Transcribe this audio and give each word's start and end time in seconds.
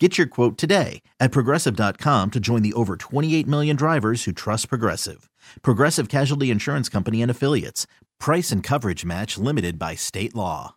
Get 0.00 0.18
your 0.18 0.26
quote 0.26 0.58
today 0.58 1.02
at 1.20 1.30
progressive.com 1.30 2.32
to 2.32 2.40
join 2.40 2.62
the 2.62 2.72
over 2.72 2.96
28 2.96 3.46
million 3.46 3.76
drivers 3.76 4.24
who 4.24 4.32
trust 4.32 4.68
Progressive. 4.68 5.30
Progressive 5.62 6.08
Casualty 6.08 6.50
Insurance 6.50 6.88
Company 6.88 7.22
and 7.22 7.30
Affiliates. 7.30 7.86
Price 8.18 8.50
and 8.50 8.60
coverage 8.60 9.04
match 9.04 9.38
limited 9.38 9.78
by 9.78 9.94
state 9.94 10.34
law. 10.34 10.74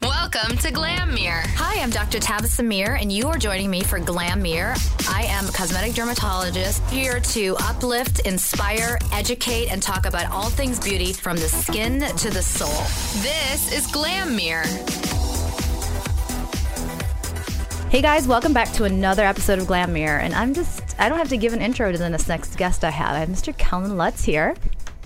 Welcome 0.00 0.58
to 0.58 0.70
Glam 0.70 1.12
Mirror. 1.12 1.42
Hi, 1.56 1.82
I'm 1.82 1.90
Dr. 1.90 2.20
Tabitha 2.20 2.62
Mir, 2.62 2.94
and 2.94 3.10
you 3.10 3.26
are 3.26 3.38
joining 3.38 3.68
me 3.68 3.82
for 3.82 3.98
Glam 3.98 4.42
Mirror. 4.42 4.74
I 5.08 5.24
am 5.24 5.48
a 5.48 5.52
cosmetic 5.52 5.94
dermatologist 5.94 6.84
here 6.88 7.18
to 7.18 7.56
uplift, 7.60 8.20
inspire, 8.20 8.98
educate, 9.12 9.72
and 9.72 9.82
talk 9.82 10.06
about 10.06 10.30
all 10.30 10.50
things 10.50 10.78
beauty 10.78 11.12
from 11.12 11.36
the 11.36 11.48
skin 11.48 12.00
to 12.00 12.30
the 12.30 12.42
soul. 12.42 12.68
This 13.22 13.72
is 13.72 13.86
Glam 13.88 14.36
Mirror. 14.36 15.15
Hey 17.90 18.02
guys, 18.02 18.26
welcome 18.28 18.52
back 18.52 18.72
to 18.74 18.84
another 18.84 19.24
episode 19.24 19.58
of 19.58 19.66
Glam 19.66 19.92
Mirror. 19.92 20.18
And 20.18 20.34
I'm 20.34 20.52
just, 20.52 20.98
I 21.00 21.08
don't 21.08 21.18
have 21.18 21.28
to 21.30 21.36
give 21.36 21.52
an 21.52 21.62
intro 21.62 21.90
to 21.92 21.96
the 21.96 22.10
next 22.10 22.56
guest 22.56 22.84
I 22.84 22.90
have. 22.90 23.12
I 23.14 23.18
have 23.20 23.28
Mr. 23.28 23.56
Kellan 23.56 23.96
Lutz 23.96 24.24
here. 24.24 24.54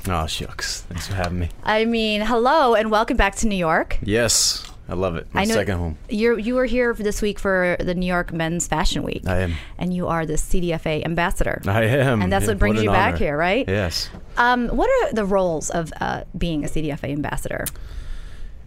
Oh, 0.08 0.26
shucks. 0.26 0.80
Thanks 0.82 1.06
for 1.06 1.14
having 1.14 1.38
me. 1.38 1.50
I 1.62 1.84
mean, 1.84 2.22
hello 2.22 2.74
and 2.74 2.90
welcome 2.90 3.16
back 3.16 3.36
to 3.36 3.46
New 3.46 3.54
York. 3.56 3.98
Yes, 4.02 4.66
I 4.88 4.94
love 4.94 5.14
it. 5.16 5.28
My 5.34 5.42
I 5.42 5.44
know 5.44 5.54
second 5.54 5.78
home. 5.78 5.98
You're 6.08 6.38
you 6.38 6.54
were 6.54 6.64
here 6.64 6.94
this 6.94 7.20
week 7.22 7.38
for 7.38 7.76
the 7.78 7.94
New 7.94 8.06
York 8.06 8.32
Men's 8.32 8.66
Fashion 8.66 9.02
Week. 9.02 9.22
I 9.26 9.40
am. 9.40 9.54
and 9.78 9.92
you 9.94 10.08
are 10.08 10.24
the 10.26 10.32
CDFA 10.34 11.04
ambassador. 11.04 11.60
I 11.66 11.82
am. 11.84 12.22
And 12.22 12.32
that's 12.32 12.44
Yeah, 12.46 12.52
what 12.52 12.58
brings 12.58 12.78
an 12.78 12.84
you 12.84 12.90
back 12.90 13.08
honor. 13.14 13.16
here, 13.18 13.36
right? 13.36 13.68
Yes. 13.68 14.08
Um, 14.38 14.68
what 14.68 14.88
are 14.90 15.12
the 15.12 15.26
roles 15.26 15.68
of 15.70 15.92
uh, 16.00 16.24
being 16.36 16.64
a 16.64 16.68
CDFA 16.68 17.12
ambassador? 17.12 17.66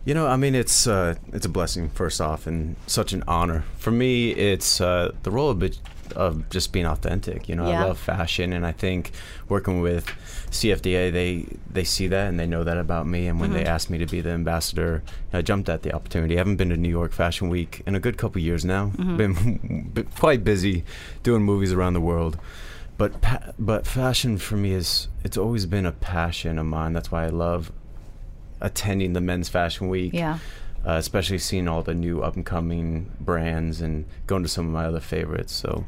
You 0.05 0.13
know, 0.13 0.27
I 0.27 0.35
mean, 0.35 0.53
it's 0.53 0.85
uh, 0.85 1.15
it's 1.31 1.45
a 1.45 1.49
blessing 1.49 1.89
first 1.89 2.19
off, 2.19 2.45
and 2.45 2.75
such 2.87 3.13
an 3.13 3.23
honor 3.27 3.63
for 3.77 3.91
me. 3.91 4.31
It's 4.31 4.81
uh, 4.81 5.13
the 5.23 5.31
role 5.31 5.49
of, 5.49 5.63
of 6.15 6.49
just 6.49 6.73
being 6.73 6.85
authentic. 6.85 7.47
You 7.47 7.55
know, 7.55 7.69
Yeah. 7.69 7.83
I 7.83 7.87
love 7.87 7.99
fashion, 7.99 8.51
and 8.51 8.65
I 8.65 8.73
think 8.73 9.11
working 9.47 9.79
with 9.79 10.07
CFDA, 10.51 11.11
they 11.13 11.45
they 11.71 11.85
see 11.85 12.07
that 12.07 12.27
and 12.27 12.37
they 12.37 12.45
know 12.45 12.65
that 12.65 12.77
about 12.77 13.07
me. 13.07 13.27
And 13.27 13.39
when 13.39 13.51
Mm-hmm. 13.51 13.59
they 13.59 13.65
asked 13.65 13.89
me 13.89 13.97
to 13.97 14.05
be 14.05 14.19
the 14.19 14.31
ambassador, 14.31 15.03
I 15.31 15.41
jumped 15.41 15.69
at 15.69 15.83
the 15.83 15.93
opportunity. 15.93 16.35
I 16.35 16.39
haven't 16.39 16.57
been 16.57 16.69
to 16.69 16.77
New 16.77 16.89
York 16.89 17.13
Fashion 17.13 17.47
Week 17.47 17.81
in 17.87 17.95
a 17.95 17.99
good 18.01 18.17
couple 18.17 18.41
years 18.41 18.65
now. 18.65 18.87
Mm-hmm. 18.97 19.17
Been 19.17 19.89
b- 19.93 20.03
quite 20.19 20.43
busy 20.43 20.83
doing 21.23 21.43
movies 21.43 21.71
around 21.71 21.93
the 21.93 22.01
world. 22.01 22.37
But 22.97 23.21
pa- 23.21 23.53
but 23.57 23.87
fashion 23.87 24.37
for 24.37 24.57
me 24.57 24.73
is 24.73 25.07
it's 25.23 25.37
always 25.37 25.65
been 25.65 25.85
a 25.85 25.93
passion 25.93 26.59
of 26.59 26.65
mine. 26.65 26.91
That's 26.91 27.09
why 27.09 27.23
I 27.23 27.29
love 27.29 27.71
attending 28.63 29.13
the 29.13 29.21
men's 29.21 29.49
fashion 29.49 29.89
week 29.89 30.13
Yeah. 30.13 30.39
uh, 30.85 30.93
especially 30.93 31.37
seeing 31.37 31.67
all 31.67 31.83
the 31.83 31.93
new 31.93 32.21
up 32.21 32.35
and 32.35 32.45
coming 32.45 33.11
brands 33.19 33.81
and 33.81 34.05
going 34.27 34.41
to 34.43 34.49
some 34.49 34.65
of 34.67 34.71
my 34.73 34.85
other 34.85 34.99
favorites. 34.99 35.53
So 35.53 35.85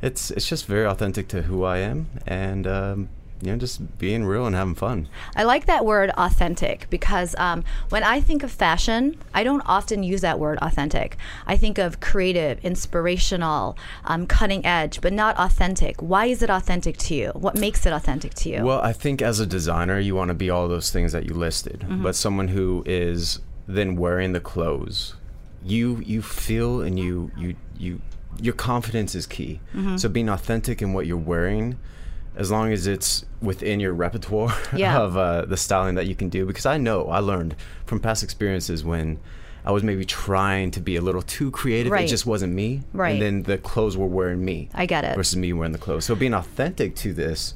it's 0.00 0.30
it's 0.30 0.48
just 0.48 0.64
very 0.66 0.86
authentic 0.86 1.28
to 1.28 1.42
who 1.42 1.62
I 1.64 1.78
am, 1.78 2.06
and 2.26 2.66
um, 2.66 3.08
you 3.42 3.50
know, 3.50 3.58
just 3.58 3.98
being 3.98 4.24
real 4.24 4.46
and 4.46 4.54
having 4.54 4.76
fun. 4.76 5.08
I 5.34 5.42
like 5.42 5.66
that 5.66 5.84
word 5.84 6.10
authentic 6.16 6.86
because 6.90 7.34
um, 7.38 7.64
when 7.88 8.04
I 8.04 8.20
think 8.20 8.44
of 8.44 8.52
fashion, 8.52 9.18
I 9.34 9.42
don't 9.42 9.62
often 9.66 10.04
use 10.04 10.20
that 10.20 10.38
word 10.38 10.58
authentic. 10.62 11.16
I 11.44 11.56
think 11.56 11.76
of 11.76 11.98
creative, 11.98 12.64
inspirational, 12.64 13.76
um, 14.04 14.26
cutting 14.26 14.64
edge, 14.64 15.00
but 15.00 15.12
not 15.12 15.36
authentic. 15.38 16.00
Why 16.00 16.26
is 16.26 16.40
it 16.42 16.50
authentic 16.50 16.96
to 16.98 17.14
you? 17.14 17.28
What 17.34 17.56
makes 17.56 17.84
it 17.84 17.92
authentic 17.92 18.34
to 18.34 18.48
you? 18.48 18.64
Well, 18.64 18.80
I 18.80 18.92
think 18.92 19.20
as 19.20 19.40
a 19.40 19.46
designer, 19.46 19.98
you 19.98 20.14
want 20.14 20.28
to 20.28 20.34
be 20.34 20.48
all 20.50 20.68
those 20.68 20.90
things 20.90 21.12
that 21.12 21.26
you 21.26 21.34
listed, 21.34 21.80
Mm-hmm. 21.80 22.02
but 22.02 22.14
someone 22.14 22.48
who 22.48 22.84
is 22.86 23.40
then 23.66 23.96
wearing 23.96 24.32
the 24.32 24.40
clothes, 24.40 25.14
you 25.64 25.98
you 26.04 26.22
feel 26.22 26.80
and 26.80 26.98
you 26.98 27.30
you 27.36 27.56
you 27.76 28.00
your 28.40 28.54
confidence 28.54 29.14
is 29.14 29.26
key. 29.26 29.60
Mm-hmm. 29.74 29.96
So 29.96 30.08
being 30.08 30.28
authentic 30.28 30.80
in 30.82 30.92
what 30.92 31.06
you're 31.06 31.16
wearing, 31.16 31.78
as 32.36 32.50
long 32.50 32.72
as 32.72 32.86
it's 32.86 33.24
within 33.40 33.80
your 33.80 33.92
repertoire 33.92 34.56
Yeah. 34.76 34.98
of 35.00 35.16
uh, 35.16 35.44
the 35.44 35.56
styling 35.56 35.94
that 35.96 36.06
you 36.06 36.14
can 36.14 36.28
do, 36.28 36.46
because 36.46 36.66
I 36.66 36.76
know 36.78 37.08
I 37.08 37.18
learned 37.18 37.56
from 37.86 38.00
past 38.00 38.22
experiences 38.22 38.84
when. 38.84 39.18
I 39.64 39.70
was 39.70 39.84
maybe 39.84 40.04
trying 40.04 40.72
to 40.72 40.80
be 40.80 40.96
a 40.96 41.00
little 41.00 41.22
too 41.22 41.52
creative. 41.52 41.92
Right. 41.92 42.04
It 42.04 42.08
just 42.08 42.26
wasn't 42.26 42.52
me. 42.52 42.82
Right. 42.92 43.12
And 43.12 43.22
then 43.22 43.42
the 43.44 43.58
clothes 43.58 43.96
were 43.96 44.08
wearing 44.08 44.44
me 44.44 44.68
I 44.74 44.86
get 44.86 45.04
it. 45.04 45.14
versus 45.14 45.36
me 45.36 45.52
wearing 45.52 45.70
the 45.70 45.78
clothes. 45.78 46.04
So 46.04 46.16
being 46.16 46.34
authentic 46.34 46.96
to 46.96 47.14
this, 47.14 47.54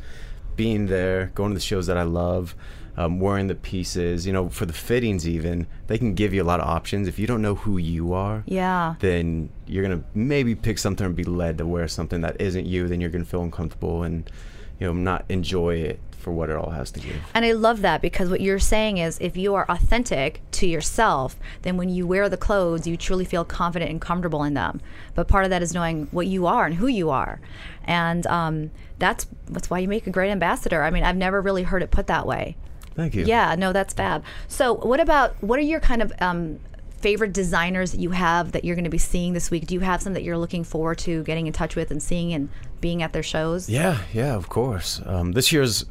being 0.54 0.86
there, 0.86 1.32
going 1.34 1.50
to 1.50 1.54
the 1.54 1.60
shows 1.60 1.88
that 1.88 1.96
I 1.96 2.04
love, 2.04 2.54
um, 2.96 3.18
wearing 3.18 3.48
the 3.48 3.56
pieces, 3.56 4.24
you 4.24 4.32
know, 4.32 4.48
for 4.48 4.66
the 4.66 4.72
fittings 4.72 5.26
even, 5.26 5.66
they 5.88 5.98
can 5.98 6.14
give 6.14 6.32
you 6.32 6.44
a 6.44 6.46
lot 6.46 6.60
of 6.60 6.68
options. 6.68 7.08
If 7.08 7.18
you 7.18 7.26
don't 7.26 7.42
know 7.42 7.56
who 7.56 7.76
you 7.76 8.12
are, 8.12 8.44
yeah. 8.46 8.94
then 9.00 9.48
you're 9.66 9.82
gonna 9.82 10.04
maybe 10.14 10.54
pick 10.54 10.78
something 10.78 11.04
and 11.04 11.16
be 11.16 11.24
led 11.24 11.58
to 11.58 11.66
wear 11.66 11.88
something 11.88 12.20
that 12.20 12.40
isn't 12.40 12.66
you. 12.66 12.86
Then 12.86 13.00
you're 13.00 13.10
gonna 13.10 13.24
feel 13.24 13.42
uncomfortable 13.42 14.04
and 14.04 14.30
you 14.78 14.86
know 14.86 14.92
not 14.92 15.24
enjoy 15.28 15.76
it 15.76 16.00
for 16.26 16.32
what 16.32 16.50
it 16.50 16.56
all 16.56 16.70
has 16.70 16.90
to 16.90 16.98
give. 16.98 17.22
And 17.34 17.44
I 17.44 17.52
love 17.52 17.82
that 17.82 18.02
because 18.02 18.28
what 18.28 18.40
you're 18.40 18.58
saying 18.58 18.98
is 18.98 19.16
if 19.20 19.36
you 19.36 19.54
are 19.54 19.64
authentic 19.68 20.40
to 20.50 20.66
yourself, 20.66 21.36
then 21.62 21.76
when 21.76 21.88
you 21.88 22.04
wear 22.04 22.28
the 22.28 22.36
clothes, 22.36 22.84
you 22.84 22.96
truly 22.96 23.24
feel 23.24 23.44
confident 23.44 23.92
and 23.92 24.00
comfortable 24.00 24.42
in 24.42 24.54
them. 24.54 24.80
But 25.14 25.28
part 25.28 25.44
of 25.44 25.50
that 25.50 25.62
is 25.62 25.72
knowing 25.72 26.08
what 26.10 26.26
you 26.26 26.46
are 26.48 26.66
and 26.66 26.74
who 26.74 26.88
you 26.88 27.10
are. 27.10 27.40
And 27.84 28.26
um, 28.26 28.72
that's, 28.98 29.28
that's 29.46 29.70
why 29.70 29.78
you 29.78 29.86
make 29.86 30.08
a 30.08 30.10
great 30.10 30.32
ambassador. 30.32 30.82
I 30.82 30.90
mean, 30.90 31.04
I've 31.04 31.16
never 31.16 31.40
really 31.40 31.62
heard 31.62 31.84
it 31.84 31.92
put 31.92 32.08
that 32.08 32.26
way. 32.26 32.56
Thank 32.96 33.14
you. 33.14 33.24
Yeah, 33.24 33.54
no, 33.56 33.72
that's 33.72 33.94
fab. 33.94 34.24
So, 34.48 34.74
what 34.74 34.98
about 34.98 35.40
what 35.44 35.60
are 35.60 35.62
your 35.62 35.80
kind 35.80 36.02
of 36.02 36.12
um, 36.20 36.58
favorite 36.98 37.34
designers 37.34 37.92
that 37.92 38.00
you 38.00 38.10
have 38.10 38.50
that 38.52 38.64
you're 38.64 38.74
going 38.74 38.84
to 38.84 38.90
be 38.90 38.98
seeing 38.98 39.32
this 39.32 39.50
week? 39.50 39.66
Do 39.66 39.74
you 39.74 39.80
have 39.80 40.02
some 40.02 40.14
that 40.14 40.22
you're 40.24 40.38
looking 40.38 40.64
forward 40.64 40.98
to 40.98 41.22
getting 41.22 41.46
in 41.46 41.52
touch 41.52 41.76
with 41.76 41.90
and 41.90 42.02
seeing 42.02 42.32
and 42.32 42.48
being 42.86 43.02
at 43.02 43.12
their 43.12 43.22
shows? 43.34 43.68
Yeah, 43.68 43.98
yeah, 44.12 44.34
of 44.36 44.48
course. 44.48 45.00
Um, 45.04 45.32
this 45.32 45.50
year's 45.50 45.86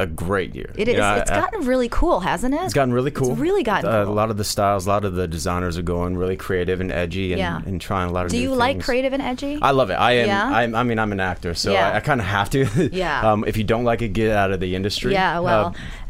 a 0.00 0.06
great 0.06 0.52
year. 0.52 0.72
It 0.76 0.88
is. 0.88 0.98
I- 0.98 1.18
it's 1.20 1.30
I- 1.30 1.40
gotten 1.42 1.64
really 1.64 1.88
cool, 1.88 2.18
hasn't 2.20 2.54
it? 2.54 2.60
It's 2.64 2.74
gotten 2.74 2.92
really 2.92 3.12
cool. 3.12 3.30
It's 3.30 3.38
really 3.38 3.62
gotten 3.62 3.88
Uh, 3.88 4.04
cool. 4.04 4.12
A 4.12 4.16
lot 4.20 4.30
of 4.30 4.36
the 4.36 4.42
styles, 4.42 4.86
a 4.86 4.88
lot 4.88 5.04
of 5.04 5.14
the 5.14 5.28
designers 5.28 5.78
are 5.78 5.82
going 5.96 6.16
really 6.16 6.36
creative 6.36 6.80
and 6.80 6.90
edgy 6.90 7.32
and, 7.32 7.38
Yeah. 7.38 7.60
and 7.64 7.80
trying 7.80 8.08
a 8.10 8.12
lot 8.12 8.24
of 8.24 8.32
Do 8.32 8.38
you 8.38 8.52
like 8.52 8.82
creative 8.82 9.12
and 9.12 9.22
edgy? 9.22 9.58
I 9.62 9.70
love 9.70 9.90
it. 9.90 9.94
I 9.94 10.12
am. 10.22 10.26
Yeah? 10.26 10.48
I'm, 10.58 10.74
I 10.74 10.82
mean, 10.82 10.98
I'm 10.98 11.12
an 11.12 11.20
actor, 11.20 11.54
so 11.54 11.70
Yeah. 11.70 11.90
I, 11.90 11.96
I 11.98 12.00
kind 12.00 12.20
of 12.20 12.26
have 12.26 12.50
to. 12.50 12.66
Yeah. 12.92 13.30
um, 13.30 13.44
if 13.46 13.56
you 13.56 13.62
don't 13.62 13.84
like 13.84 14.02
it, 14.02 14.08
get 14.12 14.32
out 14.32 14.50
of 14.50 14.58
the 14.58 14.74
industry. 14.74 15.12
Yeah, 15.12 15.38
well, 15.38 15.66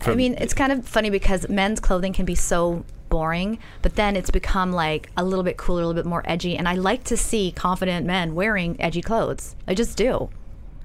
Uh, 0.06 0.10
I 0.10 0.14
mean, 0.14 0.36
it's 0.40 0.54
kind 0.54 0.72
of 0.72 0.86
funny 0.88 1.10
because 1.10 1.46
men's 1.50 1.80
clothing 1.80 2.14
can 2.14 2.24
be 2.24 2.34
so 2.34 2.84
boring, 3.12 3.58
but 3.82 3.94
then 3.96 4.16
it's 4.16 4.30
become 4.30 4.72
like 4.72 5.10
a 5.16 5.22
little 5.24 5.44
bit 5.44 5.56
cooler, 5.58 5.82
a 5.82 5.86
little 5.86 6.02
bit 6.02 6.08
more 6.08 6.22
edgy, 6.24 6.56
and 6.56 6.66
I 6.66 6.74
like 6.74 7.04
to 7.04 7.16
see 7.16 7.52
confident 7.52 8.06
men 8.06 8.34
wearing 8.34 8.80
edgy 8.80 9.02
clothes. 9.02 9.54
I 9.68 9.74
just 9.74 9.96
do, 9.98 10.30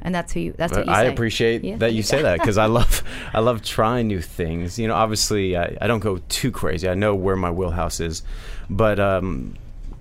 and 0.02 0.14
that's 0.14 0.34
who 0.34 0.42
you. 0.42 0.54
That's 0.58 0.74
what 0.76 0.86
you 0.86 0.92
I 0.92 1.04
say. 1.06 1.14
appreciate 1.14 1.64
Yeah. 1.64 1.78
that 1.78 1.94
you 1.94 2.04
say 2.04 2.22
that 2.22 2.40
because 2.40 2.58
I 2.58 2.66
love 2.80 3.02
I 3.34 3.40
love 3.40 3.64
trying 3.64 4.08
new 4.08 4.22
things. 4.22 4.78
You 4.78 4.88
know, 4.90 4.96
obviously 4.96 5.56
I, 5.58 5.78
I 5.82 5.88
don't 5.88 6.02
go 6.02 6.20
too 6.30 6.52
crazy. 6.52 6.88
I 6.90 6.94
know 6.96 7.16
where 7.16 7.36
my 7.38 7.50
wheelhouse 7.52 8.00
is, 8.02 8.22
but 8.70 9.00
um, 9.00 9.56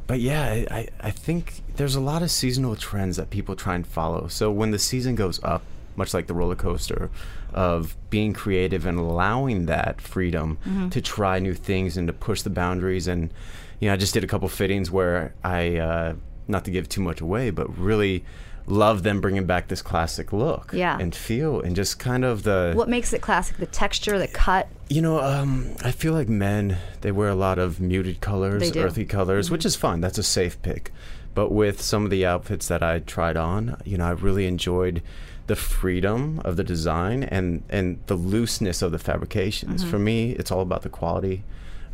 but 0.09 0.19
yeah, 0.21 0.65
I- 0.71 0.89
I 1.01 1.11
think 1.13 1.63
there's 1.77 1.95
a 1.95 2.01
lot 2.01 2.23
of 2.23 2.31
seasonal 2.31 2.75
trends 2.77 3.17
that 3.19 3.31
people 3.31 3.55
try 3.57 3.75
and 3.77 3.87
follow. 3.87 4.27
So 4.29 4.51
when 4.51 4.71
the 4.73 4.79
season 4.79 5.15
goes 5.15 5.39
up, 5.45 5.63
much 5.95 6.13
like 6.13 6.27
the 6.27 6.35
roller 6.35 6.57
coaster 6.57 7.11
of 7.55 7.97
being 8.11 8.33
creative 8.33 8.87
and 8.87 8.99
allowing 8.99 9.67
that 9.67 10.01
freedom 10.01 10.59
Mm-hmm. 10.67 10.89
to 10.91 11.01
try 11.01 11.39
new 11.39 11.55
things 11.55 11.97
and 11.97 12.07
to 12.09 12.13
push 12.13 12.43
the 12.43 12.51
boundaries 12.51 13.07
and 13.09 13.33
you 13.81 13.89
know 13.89 13.95
i 13.95 13.97
just 13.97 14.15
did 14.15 14.25
a 14.25 14.27
couple 14.27 14.49
fittings 14.49 14.91
where 14.91 15.35
i 15.45 15.77
uh, 15.77 16.15
not 16.49 16.65
to 16.65 16.71
give 16.71 16.89
too 16.89 17.01
much 17.01 17.21
away 17.21 17.51
but 17.51 17.67
really 17.79 18.25
love 18.67 19.05
them 19.05 19.21
bringing 19.21 19.47
back 19.47 19.69
this 19.69 19.81
classic 19.81 20.33
look 20.33 20.71
Yeah. 20.73 20.99
and 20.99 21.15
feel 21.15 21.61
and 21.61 21.77
just 21.77 21.99
kind 22.01 22.25
of 22.25 22.43
the 22.43 22.73
What 22.75 22.89
makes 22.89 23.13
it 23.13 23.21
classic? 23.23 23.59
The 23.59 23.67
texture, 23.67 24.19
the 24.19 24.27
cut. 24.27 24.67
you 24.89 25.01
know, 25.01 25.21
um, 25.21 25.71
I 25.85 25.93
feel 25.93 26.13
like 26.15 26.29
men 26.29 26.77
they 27.03 27.13
wear 27.13 27.29
a 27.29 27.37
lot 27.37 27.61
of 27.61 27.81
muted 27.81 28.21
colors. 28.21 28.71
Mm-hmm. 28.73 28.81
earthy 28.81 29.05
colors, 29.05 29.53
which 29.53 29.65
is 29.65 29.77
fine. 29.77 30.01
That's 30.01 30.19
a 30.19 30.23
safe 30.25 30.61
pick. 30.63 30.91
But 31.37 31.53
with 31.53 31.81
some 31.83 32.03
of 32.05 32.11
the 32.11 32.25
outfits 32.27 32.67
that 32.67 32.83
I 32.83 32.99
tried 33.01 33.37
on, 33.37 33.77
you 33.85 33.97
know, 33.99 34.07
I 34.07 34.11
really 34.13 34.47
enjoyed 34.47 35.03
the 35.47 35.55
freedom 35.55 36.41
of 36.45 36.57
the 36.57 36.65
design 36.65 37.23
and 37.23 37.63
and 37.69 37.99
the 38.07 38.17
looseness 38.17 38.83
of 38.83 38.91
the 38.91 38.99
fabrications. 38.99 39.83
Mm-hmm. 39.83 39.91
For 39.91 39.99
me, 39.99 40.33
it's 40.33 40.51
all 40.51 40.63
about 40.63 40.83
the 40.83 40.89
quality 40.89 41.45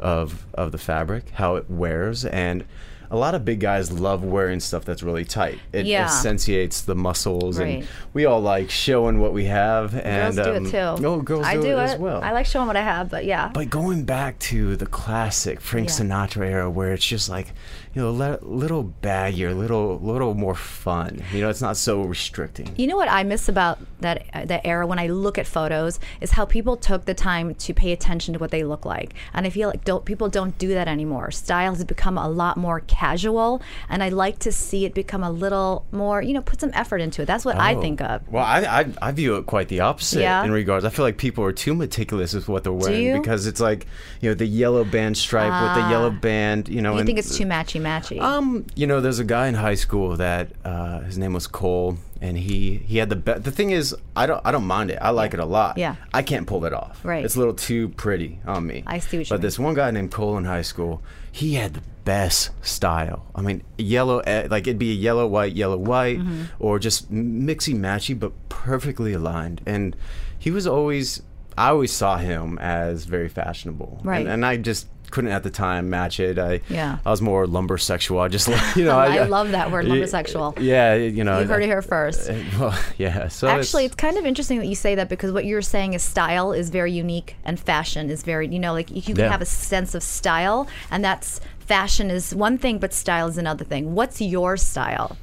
of 0.00 0.46
of 0.54 0.72
the 0.72 0.78
fabric, 0.78 1.30
how 1.30 1.56
it 1.56 1.68
wears, 1.68 2.24
and 2.24 2.64
a 3.10 3.16
lot 3.16 3.34
of 3.34 3.44
big 3.44 3.60
guys 3.60 3.92
love 3.92 4.24
wearing 4.24 4.58
stuff 4.58 4.86
that's 4.86 5.02
really 5.02 5.24
tight. 5.26 5.58
It 5.70 5.84
Yeah. 5.84 6.04
accentuates 6.04 6.80
the 6.80 6.94
muscles, 6.94 7.58
Right. 7.58 7.80
and 7.80 7.88
we 8.14 8.24
all 8.24 8.40
like 8.40 8.70
showing 8.70 9.18
what 9.20 9.34
we 9.34 9.44
have. 9.44 9.94
And 9.94 10.34
girls 10.34 10.46
do 10.48 10.54
um, 10.56 10.66
it 10.66 10.70
too. 10.70 11.06
Oh, 11.06 11.20
girls 11.20 11.44
I 11.44 11.56
do, 11.56 11.62
do 11.62 11.68
it 11.76 11.82
as 11.82 11.98
well. 11.98 12.22
I 12.22 12.32
like 12.32 12.46
showing 12.46 12.68
what 12.68 12.76
I 12.76 12.82
have, 12.82 13.10
but 13.10 13.26
yeah. 13.26 13.50
But 13.52 13.68
going 13.68 14.04
back 14.04 14.38
to 14.50 14.76
the 14.76 14.86
classic 14.86 15.60
Frank 15.60 15.88
Yeah. 15.90 15.94
Sinatra 15.96 16.46
era, 16.46 16.70
where 16.70 16.94
it's 16.94 17.04
just 17.04 17.28
like, 17.28 17.48
you 17.94 18.00
know, 18.02 18.08
a 18.08 18.38
little 18.42 18.92
baggier, 19.02 19.50
a 19.50 19.54
little, 19.54 19.98
little 20.00 20.34
more 20.34 20.54
fun. 20.54 21.22
You 21.32 21.40
know, 21.42 21.50
it's 21.50 21.60
not 21.60 21.76
so 21.76 22.02
restricting. 22.02 22.72
You 22.76 22.86
know 22.86 22.96
what 22.96 23.08
I 23.10 23.22
miss 23.22 23.48
about 23.48 23.78
that 24.00 24.24
uh, 24.32 24.44
that 24.46 24.62
era 24.66 24.86
when 24.86 24.98
I 24.98 25.08
look 25.08 25.36
at 25.38 25.46
photos 25.46 26.00
is 26.20 26.32
how 26.32 26.44
people 26.44 26.76
took 26.76 27.04
the 27.04 27.14
time 27.14 27.54
to 27.54 27.74
pay 27.74 27.92
attention 27.92 28.32
to 28.34 28.38
what 28.40 28.50
they 28.50 28.64
look 28.64 28.84
like, 28.84 29.14
and 29.34 29.46
I 29.46 29.50
feel 29.50 29.68
like 29.68 29.84
don't 29.84 30.04
people 30.04 30.28
don't 30.28 30.56
do 30.58 30.68
that 30.74 30.88
anymore. 30.88 31.30
Style 31.30 31.74
has 31.74 31.84
become 31.84 32.16
a 32.16 32.28
lot 32.28 32.56
more 32.56 32.80
casual, 32.80 33.60
and 33.88 34.02
I 34.02 34.08
like 34.08 34.38
to 34.40 34.52
see 34.52 34.84
it 34.84 34.94
become 34.94 35.22
a 35.22 35.30
little 35.30 35.84
more, 35.92 36.22
you 36.22 36.32
know, 36.32 36.40
put 36.42 36.60
some 36.60 36.70
effort 36.74 37.00
into 37.00 37.22
it. 37.22 37.26
That's 37.26 37.44
what 37.44 37.56
I 37.56 37.74
Oh. 37.74 37.80
think 37.80 38.00
of. 38.00 38.26
Well, 38.28 38.44
I, 38.44 38.60
I 38.80 38.86
I 39.08 39.12
view 39.12 39.36
it 39.36 39.46
quite 39.46 39.68
the 39.68 39.80
opposite 39.80 40.20
Yeah? 40.22 40.44
in 40.44 40.50
regards. 40.50 40.84
I 40.84 40.90
feel 40.90 41.04
like 41.04 41.18
people 41.18 41.44
are 41.44 41.52
too 41.52 41.74
meticulous 41.74 42.32
with 42.34 42.48
what 42.48 42.64
they're 42.64 42.72
wearing 42.72 43.20
because 43.20 43.46
it's 43.46 43.60
like 43.60 43.86
you 44.20 44.28
know 44.30 44.34
the 44.34 44.46
yellow 44.46 44.84
band 44.84 45.16
stripe 45.16 45.52
with 45.62 45.82
the 45.84 45.90
yellow 45.90 46.10
band. 46.10 46.68
You 46.68 46.80
know, 46.82 46.92
You 46.92 46.98
and 47.00 47.06
think 47.06 47.18
it's 47.18 47.36
too 47.36 47.44
matchy 47.44 47.81
matchy? 47.82 48.20
Um, 48.20 48.66
you 48.74 48.86
know, 48.86 49.00
there's 49.00 49.18
a 49.18 49.24
guy 49.24 49.48
in 49.48 49.54
high 49.54 49.74
school 49.74 50.16
that 50.16 50.50
uh, 50.64 51.00
his 51.00 51.18
name 51.18 51.32
was 51.32 51.46
Cole, 51.46 51.98
and 52.20 52.38
he 52.38 52.76
he 52.86 52.98
had 52.98 53.08
the 53.10 53.16
best. 53.16 53.44
the 53.44 53.50
thing 53.50 53.70
is, 53.70 53.94
I 54.16 54.26
don't 54.26 54.40
I 54.44 54.52
don't 54.52 54.66
mind 54.66 54.90
it. 54.90 54.98
I 55.00 55.10
like 55.10 55.34
it 55.34 55.40
a 55.40 55.44
lot. 55.44 55.78
Yeah. 55.78 55.96
I 56.14 56.22
can't 56.22 56.46
pull 56.46 56.64
it 56.64 56.72
off. 56.72 57.04
Right. 57.04 57.24
It's 57.24 57.36
a 57.36 57.38
little 57.38 57.54
too 57.54 57.88
pretty 57.90 58.40
on 58.46 58.66
me. 58.66 58.84
I 58.86 58.98
see 59.00 59.18
what 59.18 59.26
you 59.26 59.30
But 59.34 59.36
mean. 59.36 59.42
this 59.42 59.58
one 59.58 59.74
guy 59.74 59.90
named 59.90 60.12
Cole 60.12 60.36
in 60.38 60.44
high 60.44 60.62
school, 60.62 61.02
he 61.30 61.54
had 61.54 61.74
the 61.74 61.82
best 62.04 62.50
style. 62.64 63.26
I 63.34 63.42
mean, 63.42 63.62
yellow 63.78 64.18
eh, 64.20 64.48
like 64.50 64.66
it'd 64.66 64.78
be 64.78 64.90
a 64.92 64.94
yellow 64.94 65.26
white 65.26 65.52
yellow 65.54 65.76
white 65.76 66.18
Mm-hmm. 66.18 66.42
or 66.58 66.78
just 66.78 67.12
mixy 67.12 67.74
matchy, 67.74 68.18
but 68.18 68.32
perfectly 68.48 69.12
aligned. 69.12 69.60
And 69.66 69.96
he 70.38 70.50
was 70.50 70.66
always 70.66 71.22
I 71.58 71.68
always 71.68 71.92
saw 71.92 72.16
him 72.16 72.58
as 72.58 73.04
very 73.04 73.28
fashionable. 73.28 74.00
Right. 74.02 74.20
And, 74.20 74.28
and 74.28 74.46
I 74.46 74.56
just 74.56 74.86
couldn't 75.12 75.30
at 75.30 75.44
the 75.44 75.50
time 75.50 75.88
match 75.90 76.18
it. 76.18 76.38
I 76.38 76.60
Yeah. 76.68 76.98
I 77.06 77.10
was 77.10 77.22
more 77.22 77.46
lumber 77.46 77.78
sexual. 77.78 78.18
I 78.18 78.28
just 78.28 78.48
you 78.76 78.84
know 78.84 78.98
I 78.98 79.24
love 79.26 79.52
that 79.52 79.70
word, 79.70 79.86
lumbersexual. 79.92 80.58
Yeah, 80.60 80.94
you 80.94 81.22
know. 81.22 81.38
you 81.38 81.46
heard 81.46 81.62
it 81.62 81.66
here 81.66 81.82
first. 81.82 82.28
uh, 82.28 82.34
Well, 82.58 82.78
yeah. 82.98 83.28
So 83.28 83.46
Actually, 83.48 83.84
it's 83.84 83.94
kind 83.94 84.16
of 84.18 84.24
interesting 84.26 84.58
that 84.58 84.66
you 84.66 84.74
say 84.74 84.94
that 84.96 85.08
because 85.08 85.30
what 85.30 85.44
you're 85.44 85.62
saying 85.62 85.92
is 85.94 86.02
style 86.02 86.52
is 86.52 86.70
very 86.70 86.90
unique 86.92 87.36
and 87.44 87.60
fashion 87.60 88.10
is 88.10 88.22
very, 88.24 88.48
you 88.48 88.58
know, 88.58 88.72
like 88.72 88.90
you 88.90 89.02
can 89.02 89.16
Yeah. 89.16 89.30
have 89.30 89.42
a 89.42 89.46
sense 89.46 89.94
of 89.94 90.02
style, 90.02 90.66
and 90.90 91.04
that's 91.04 91.40
fashion 91.60 92.10
is 92.10 92.34
one 92.34 92.58
thing, 92.58 92.78
but 92.78 92.92
style 92.92 93.28
is 93.28 93.38
another 93.38 93.64
thing. 93.64 93.94
What's 93.94 94.20
your 94.20 94.56
style? 94.56 95.16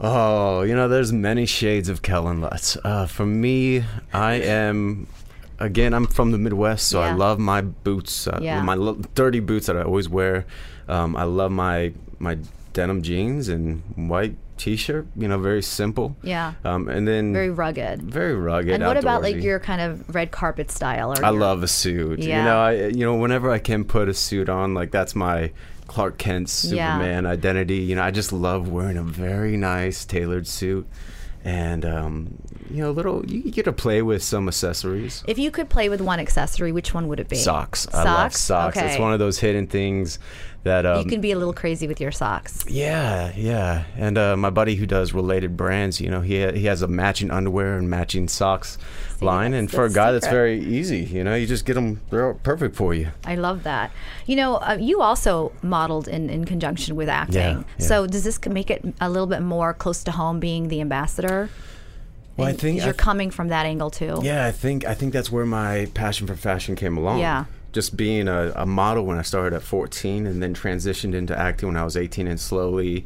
Oh, 0.00 0.62
you 0.62 0.74
know, 0.74 0.88
there's 0.88 1.12
many 1.12 1.46
shades 1.46 1.88
of 1.88 2.02
Kellan 2.02 2.40
Lutz. 2.40 2.76
Uh, 2.84 3.06
for 3.06 3.24
me, 3.24 3.84
I 4.12 4.34
am. 4.34 5.06
Again, 5.64 5.94
I'm 5.94 6.06
from 6.06 6.30
the 6.30 6.38
Midwest, 6.38 6.88
so 6.88 7.00
I 7.00 7.12
love 7.12 7.38
my 7.38 7.60
boots, 7.62 8.26
uh, 8.28 8.38
Yeah. 8.42 8.60
my 8.62 8.74
lo- 8.74 8.98
dirty 9.14 9.40
boots 9.40 9.66
that 9.66 9.76
I 9.76 9.82
always 9.82 10.08
wear. 10.08 10.44
Um, 10.88 11.16
I 11.16 11.24
love 11.24 11.50
my 11.50 11.92
my 12.18 12.38
denim 12.72 13.02
jeans 13.02 13.48
and 13.48 13.82
white 13.96 14.36
T-shirt. 14.56 15.06
You 15.16 15.26
know, 15.28 15.38
very 15.38 15.62
simple. 15.62 16.16
Yeah. 16.22 16.52
Um, 16.64 16.88
and 16.88 17.08
then 17.08 17.32
Very 17.32 17.50
rugged. 17.50 18.02
very 18.02 18.34
rugged. 18.34 18.74
and 18.74 18.84
what 18.84 18.96
about 18.96 19.22
like 19.22 19.42
your 19.42 19.58
kind 19.58 19.80
of 19.80 20.14
red 20.14 20.30
carpet 20.30 20.70
style? 20.70 21.12
Or 21.12 21.24
I 21.24 21.30
your- 21.30 21.40
love 21.40 21.62
a 21.62 21.68
suit. 21.68 22.20
Yeah. 22.20 22.38
You 22.38 22.44
know, 22.44 22.58
I 22.58 22.72
you 22.98 23.04
know 23.04 23.14
whenever 23.16 23.50
I 23.50 23.58
can 23.58 23.84
put 23.84 24.08
a 24.08 24.14
suit 24.14 24.48
on, 24.48 24.74
like 24.74 24.90
that's 24.92 25.14
my 25.16 25.50
Clark 25.86 26.18
Kent 26.18 26.48
Yeah. 26.64 26.94
Superman 26.94 27.26
identity. 27.26 27.78
You 27.78 27.96
know, 27.96 28.02
I 28.02 28.10
just 28.10 28.32
love 28.32 28.68
wearing 28.68 28.96
a 28.96 29.02
very 29.02 29.56
nice 29.56 30.04
tailored 30.04 30.46
suit, 30.46 30.86
and 31.44 31.84
um, 31.84 32.34
you 32.74 32.82
know, 32.82 32.90
little 32.90 33.24
you 33.26 33.52
get 33.52 33.66
to 33.66 33.72
play 33.72 34.02
with 34.02 34.20
some 34.20 34.48
accessories. 34.48 35.22
If 35.28 35.38
you 35.38 35.52
could 35.52 35.68
play 35.68 35.88
with 35.88 36.00
one 36.00 36.18
accessory, 36.18 36.72
which 36.72 36.92
one 36.92 37.06
would 37.06 37.20
it 37.20 37.28
be? 37.28 37.36
Socks. 37.36 37.86
I 37.94 37.98
love 37.98 38.32
Socks? 38.32 38.40
socks. 38.40 38.76
Okay. 38.76 38.90
It's 38.90 38.98
one 38.98 39.12
of 39.12 39.20
those 39.20 39.38
hidden 39.38 39.68
things 39.68 40.18
that 40.64 40.84
um, 40.84 40.98
you 40.98 41.04
can 41.04 41.20
be 41.20 41.30
a 41.30 41.38
little 41.38 41.52
crazy 41.52 41.86
with 41.86 42.00
your 42.00 42.10
socks. 42.10 42.64
Yeah, 42.68 43.32
yeah. 43.36 43.84
And 43.96 44.18
uh, 44.18 44.36
my 44.36 44.50
buddy 44.50 44.74
who 44.74 44.86
does 44.86 45.12
related 45.12 45.56
brands, 45.56 46.00
you 46.00 46.10
know, 46.10 46.20
he 46.20 46.42
ha- 46.42 46.52
he 46.52 46.64
has 46.64 46.82
a 46.82 46.88
matching 46.88 47.30
underwear 47.30 47.78
and 47.78 47.88
matching 47.88 48.26
socks 48.26 48.76
line, 49.20 49.54
and 49.54 49.70
for 49.70 49.84
a 49.84 49.90
guy, 49.90 50.10
that's 50.10 50.26
very 50.26 50.58
easy. 50.60 51.04
You 51.04 51.22
know, 51.22 51.36
you 51.36 51.46
just 51.46 51.66
get 51.66 51.74
them; 51.74 52.00
they're 52.10 52.34
perfect 52.34 52.74
for 52.74 52.92
you. 52.92 53.10
I 53.24 53.36
love 53.36 53.62
that. 53.62 53.92
You 54.26 54.34
know, 54.34 54.56
uh, 54.56 54.78
you 54.80 55.00
also 55.00 55.52
modeled 55.62 56.08
in, 56.08 56.28
in 56.28 56.44
conjunction 56.44 56.96
with 56.96 57.08
acting. 57.08 57.36
Yeah, 57.36 57.62
yeah. 57.78 57.86
So 57.86 58.08
does 58.08 58.24
this 58.24 58.44
make 58.46 58.68
it 58.68 58.84
a 59.00 59.08
little 59.08 59.28
bit 59.28 59.42
more 59.42 59.74
close 59.74 60.02
to 60.04 60.10
home 60.10 60.40
being 60.40 60.66
the 60.66 60.80
ambassador? 60.80 61.50
Well, 62.36 62.48
I 62.48 62.52
think 62.52 62.76
you're 62.78 62.86
th- 62.86 62.96
coming 62.96 63.30
from 63.30 63.48
that 63.48 63.66
angle 63.66 63.90
too. 63.90 64.20
Yeah, 64.22 64.44
I 64.46 64.50
think 64.52 64.84
I 64.84 64.94
think 64.94 65.12
that's 65.12 65.30
where 65.30 65.46
my 65.46 65.86
passion 65.94 66.26
for 66.26 66.34
fashion 66.34 66.74
came 66.76 66.96
along. 66.96 67.20
Yeah. 67.20 67.44
Just 67.72 67.96
being 67.96 68.28
a, 68.28 68.52
a 68.56 68.66
model 68.66 69.04
when 69.04 69.18
I 69.18 69.22
started 69.22 69.54
at 69.56 69.62
14 69.62 70.26
and 70.26 70.42
then 70.42 70.54
transitioned 70.54 71.14
into 71.14 71.36
acting 71.36 71.68
when 71.68 71.76
I 71.76 71.84
was 71.84 71.96
18 71.96 72.26
and 72.28 72.38
slowly 72.38 73.04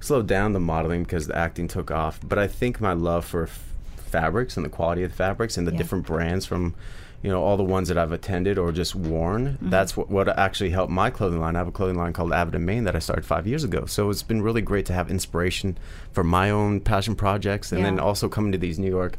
slowed 0.00 0.26
down 0.26 0.52
the 0.52 0.60
modeling 0.60 1.02
because 1.04 1.26
the 1.26 1.36
acting 1.36 1.68
took 1.68 1.90
off. 1.90 2.20
But 2.22 2.38
I 2.38 2.46
think 2.46 2.80
my 2.80 2.92
love 2.92 3.24
for 3.24 3.44
f- 3.44 3.62
fabrics 3.96 4.56
and 4.56 4.64
the 4.64 4.70
quality 4.70 5.02
of 5.04 5.10
the 5.10 5.16
fabrics 5.16 5.56
and 5.56 5.66
the 5.66 5.72
Yeah. 5.72 5.78
different 5.78 6.06
brands 6.06 6.44
from 6.46 6.74
you 7.22 7.30
know 7.30 7.42
all 7.42 7.56
the 7.56 7.62
ones 7.62 7.88
that 7.88 7.98
I've 7.98 8.12
attended 8.12 8.58
or 8.58 8.72
just 8.72 8.94
worn. 8.94 9.48
Mm-hmm. 9.54 9.70
That's 9.70 9.96
what, 9.96 10.08
what 10.10 10.28
actually 10.38 10.70
helped 10.70 10.90
my 10.92 11.10
clothing 11.10 11.40
line. 11.40 11.56
I 11.56 11.58
have 11.58 11.68
a 11.68 11.72
clothing 11.72 11.96
line 11.98 12.12
called 12.12 12.32
Abbot 12.32 12.54
and 12.54 12.64
Main 12.64 12.84
that 12.84 12.96
I 12.96 12.98
started 12.98 13.24
five 13.26 13.46
years 13.46 13.64
ago. 13.64 13.84
So 13.86 14.08
it's 14.10 14.22
been 14.22 14.42
really 14.42 14.62
great 14.62 14.86
to 14.86 14.92
have 14.92 15.10
inspiration 15.10 15.76
for 16.12 16.24
my 16.24 16.50
own 16.50 16.80
passion 16.80 17.14
projects 17.14 17.72
and 17.72 17.84
then 17.84 17.98
also 18.00 18.28
coming 18.28 18.52
to 18.52 18.58
these 18.58 18.78
New 18.78 18.90
York 18.90 19.16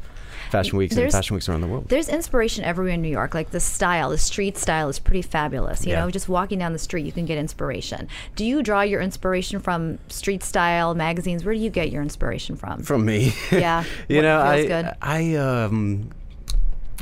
fashion 0.49 0.77
weeks 0.77 0.97
and 0.97 1.11
fashion 1.11 1.33
weeks 1.35 1.47
around 1.47 1.61
the 1.61 1.67
world. 1.67 1.87
There's 1.87 2.09
inspiration 2.09 2.63
everywhere 2.63 2.93
in 2.93 3.01
New 3.01 3.09
York. 3.09 3.33
Like 3.33 3.51
the 3.51 3.59
style, 3.59 4.09
the 4.09 4.17
street 4.17 4.57
style 4.57 4.89
is 4.89 4.99
pretty 4.99 5.21
fabulous. 5.21 5.85
You 5.85 5.93
Yeah. 5.93 6.01
know, 6.01 6.11
just 6.11 6.27
walking 6.27 6.59
down 6.59 6.73
the 6.73 6.79
street, 6.79 7.05
you 7.05 7.11
can 7.11 7.25
get 7.25 7.37
inspiration. 7.37 8.07
Do 8.35 8.43
you 8.43 8.61
draw 8.61 8.81
your 8.81 8.99
inspiration 9.01 9.59
from 9.59 9.99
street 10.09 10.43
style 10.43 10.93
magazines? 10.93 11.45
Where 11.45 11.53
do 11.53 11.59
you 11.59 11.69
get 11.69 11.91
your 11.91 12.01
inspiration 12.01 12.55
from? 12.55 12.81
from 12.83 13.05
me. 13.05 13.33
Yeah, 13.51 13.83
you 14.09 14.21
know, 14.21 14.41
I, 14.41 14.65
good? 14.65 14.91
I, 15.01 15.35
um, 15.35 16.09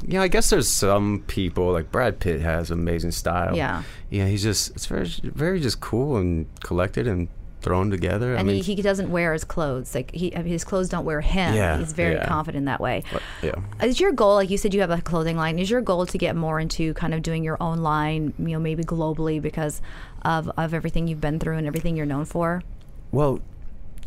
know, 0.07 0.21
I 0.21 0.27
guess 0.27 0.50
there's 0.50 0.68
some 0.68 1.24
people 1.27 1.71
like 1.71 1.91
Brad 1.91 2.19
Pitt 2.19 2.41
has 2.41 2.71
amazing 2.71 3.12
style. 3.12 3.56
Yeah. 3.56 3.83
Yeah, 4.09 4.27
he's 4.27 4.44
just 4.44 4.71
it's 4.71 4.86
very, 4.86 5.07
very 5.24 5.59
just 5.59 5.80
cool 5.81 6.18
and 6.18 6.47
collected 6.62 7.07
and 7.07 7.27
thrown 7.62 7.91
together. 7.91 8.36
I 8.36 8.39
and 8.39 8.47
mean, 8.47 8.63
he, 8.63 8.75
he 8.75 8.81
doesn't 8.81 9.12
wear 9.12 9.33
his 9.33 9.44
clothes. 9.44 9.94
Like 9.94 10.12
he, 10.12 10.33
I 10.33 10.41
mean, 10.41 10.53
his 10.53 10.63
clothes 10.63 10.88
don't 10.89 11.03
wear 11.03 11.19
him. 11.21 11.53
Yeah, 11.53 11.77
He's 11.77 11.91
very 11.91 12.15
yeah. 12.15 12.25
confident 12.25 12.65
that 12.68 12.80
way. 12.80 13.03
yeah. 13.41 13.56
Is 13.83 14.00
your 14.00 14.13
goal, 14.13 14.36
like 14.36 14.50
you 14.50 14.57
said, 14.57 14.74
you 14.74 14.81
have 14.81 14.91
a 14.91 15.01
clothing 15.01 15.36
line? 15.36 15.59
Is 15.59 15.69
your 15.69 15.81
goal 15.81 16.06
to 16.06 16.18
get 16.18 16.35
more 16.35 16.59
into 16.59 16.94
kind 16.94 17.13
of 17.13 17.21
doing 17.21 17.44
your 17.44 17.62
own 17.62 17.80
line, 17.80 18.33
you 18.39 18.50
know, 18.50 18.59
maybe 18.59 18.83
globally 18.83 19.42
because 19.42 19.81
of 20.23 20.49
of 20.57 20.73
everything 20.73 21.07
you've 21.07 21.21
been 21.21 21.40
through 21.40 21.57
and 21.57 21.68
everything 21.68 21.97
you're 21.97 22.06
known 22.06 22.25
for? 22.25 22.64
Well, 23.11 23.42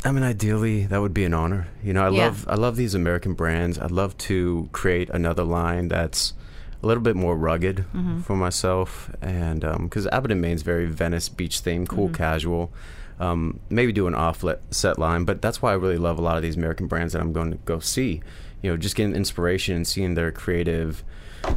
I 0.05 0.11
mean, 0.11 0.23
ideally, 0.23 0.85
that 0.87 0.99
would 0.99 1.13
be 1.13 1.23
an 1.23 1.33
honor. 1.33 1.67
You 1.83 1.93
know, 1.93 2.03
I 2.05 2.09
Yeah. 2.09 2.25
love 2.25 2.45
I 2.49 2.55
love 2.55 2.75
these 2.75 2.93
American 2.93 3.33
brands. 3.33 3.79
I'd 3.79 3.91
love 3.91 4.17
to 4.29 4.67
create 4.71 5.09
another 5.09 5.43
line 5.43 5.87
that's 5.87 6.33
a 6.81 6.87
little 6.87 7.03
bit 7.03 7.15
more 7.15 7.37
rugged 7.37 7.85
Mm-hmm. 7.95 8.19
for 8.21 8.35
myself, 8.35 9.09
and 9.21 9.61
because 9.83 10.05
Abbot 10.07 10.31
and 10.31 10.41
Main's 10.41 10.61
very 10.61 10.85
Venice 10.87 11.29
beach 11.29 11.59
theme, 11.61 11.87
cool, 11.87 12.07
Mm-hmm. 12.07 12.15
casual. 12.15 12.71
Um, 13.19 13.59
maybe 13.69 13.93
do 13.93 14.07
an 14.07 14.15
off 14.15 14.43
set 14.71 14.99
line, 14.99 15.23
but 15.23 15.41
that's 15.41 15.61
why 15.61 15.71
I 15.71 15.75
really 15.75 15.97
love 15.99 16.17
a 16.17 16.21
lot 16.21 16.35
of 16.35 16.41
these 16.43 16.57
American 16.57 16.87
brands 16.87 17.13
that 17.13 17.21
I'm 17.21 17.31
going 17.31 17.51
to 17.51 17.57
go 17.63 17.79
see. 17.79 18.21
You 18.61 18.71
know, 18.71 18.77
just 18.77 18.95
getting 18.95 19.15
inspiration 19.15 19.75
and 19.77 19.87
seeing 19.87 20.15
their 20.15 20.31
creative 20.31 21.03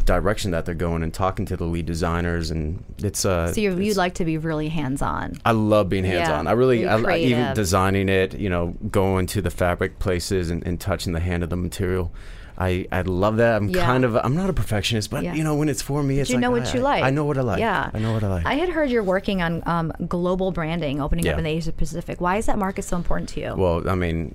direction 0.04 0.50
that 0.52 0.64
they're 0.64 0.74
going 0.74 1.02
and 1.02 1.12
talking 1.12 1.46
to 1.46 1.56
the 1.56 1.64
lead 1.64 1.86
designers 1.86 2.50
and 2.50 2.82
it's 2.98 3.24
uh 3.24 3.52
So 3.52 3.60
you, 3.60 3.78
you'd 3.78 3.96
like 3.96 4.14
to 4.14 4.24
be 4.24 4.38
really 4.38 4.68
hands 4.68 5.02
on. 5.02 5.34
I 5.44 5.52
love 5.52 5.88
being 5.88 6.04
hands 6.04 6.28
on. 6.28 6.44
Yeah, 6.44 6.50
I 6.50 6.54
really, 6.54 6.86
I, 6.86 6.96
I, 6.98 7.16
even 7.18 7.54
designing 7.54 8.08
it, 8.08 8.34
you 8.38 8.48
know, 8.48 8.74
going 8.90 9.26
to 9.28 9.42
the 9.42 9.50
fabric 9.50 9.98
places 9.98 10.50
and, 10.50 10.66
and 10.66 10.80
touching 10.80 11.12
the 11.12 11.20
hand 11.20 11.42
of 11.42 11.50
the 11.50 11.56
material. 11.56 12.12
I, 12.58 12.86
I 12.90 13.02
love 13.02 13.36
that. 13.36 13.56
I'm 13.56 13.68
Yeah. 13.68 13.84
kind 13.84 14.04
of, 14.04 14.16
I'm 14.16 14.34
not 14.34 14.48
a 14.48 14.52
perfectionist, 14.54 15.10
but 15.10 15.22
Yeah. 15.24 15.34
you 15.34 15.44
know, 15.44 15.54
when 15.56 15.68
it's 15.68 15.82
for 15.82 16.02
me, 16.02 16.20
it's 16.20 16.30
you 16.30 16.36
like, 16.36 16.40
know 16.40 16.50
what 16.50 16.66
I- 16.66 16.72
you 16.74 16.80
like. 16.80 17.02
I 17.04 17.10
know 17.10 17.24
what 17.24 17.36
I 17.36 17.42
like. 17.42 17.58
Yeah, 17.60 17.90
I 17.92 17.98
know 17.98 18.12
what 18.14 18.24
I 18.24 18.28
like. 18.28 18.46
I 18.46 18.54
had 18.54 18.70
heard 18.70 18.90
you're 18.90 19.02
working 19.04 19.42
on 19.42 19.62
um, 19.66 19.92
global 20.08 20.52
branding, 20.52 21.00
opening 21.00 21.28
up 21.28 21.36
in 21.36 21.44
the 21.44 21.50
Asia 21.50 21.72
Pacific. 21.72 22.20
Why 22.20 22.36
is 22.38 22.46
that 22.46 22.58
market 22.58 22.82
so 22.84 22.96
important 22.96 23.28
to 23.30 23.40
you? 23.40 23.54
well, 23.56 23.86
I 23.88 23.94
mean, 23.94 24.34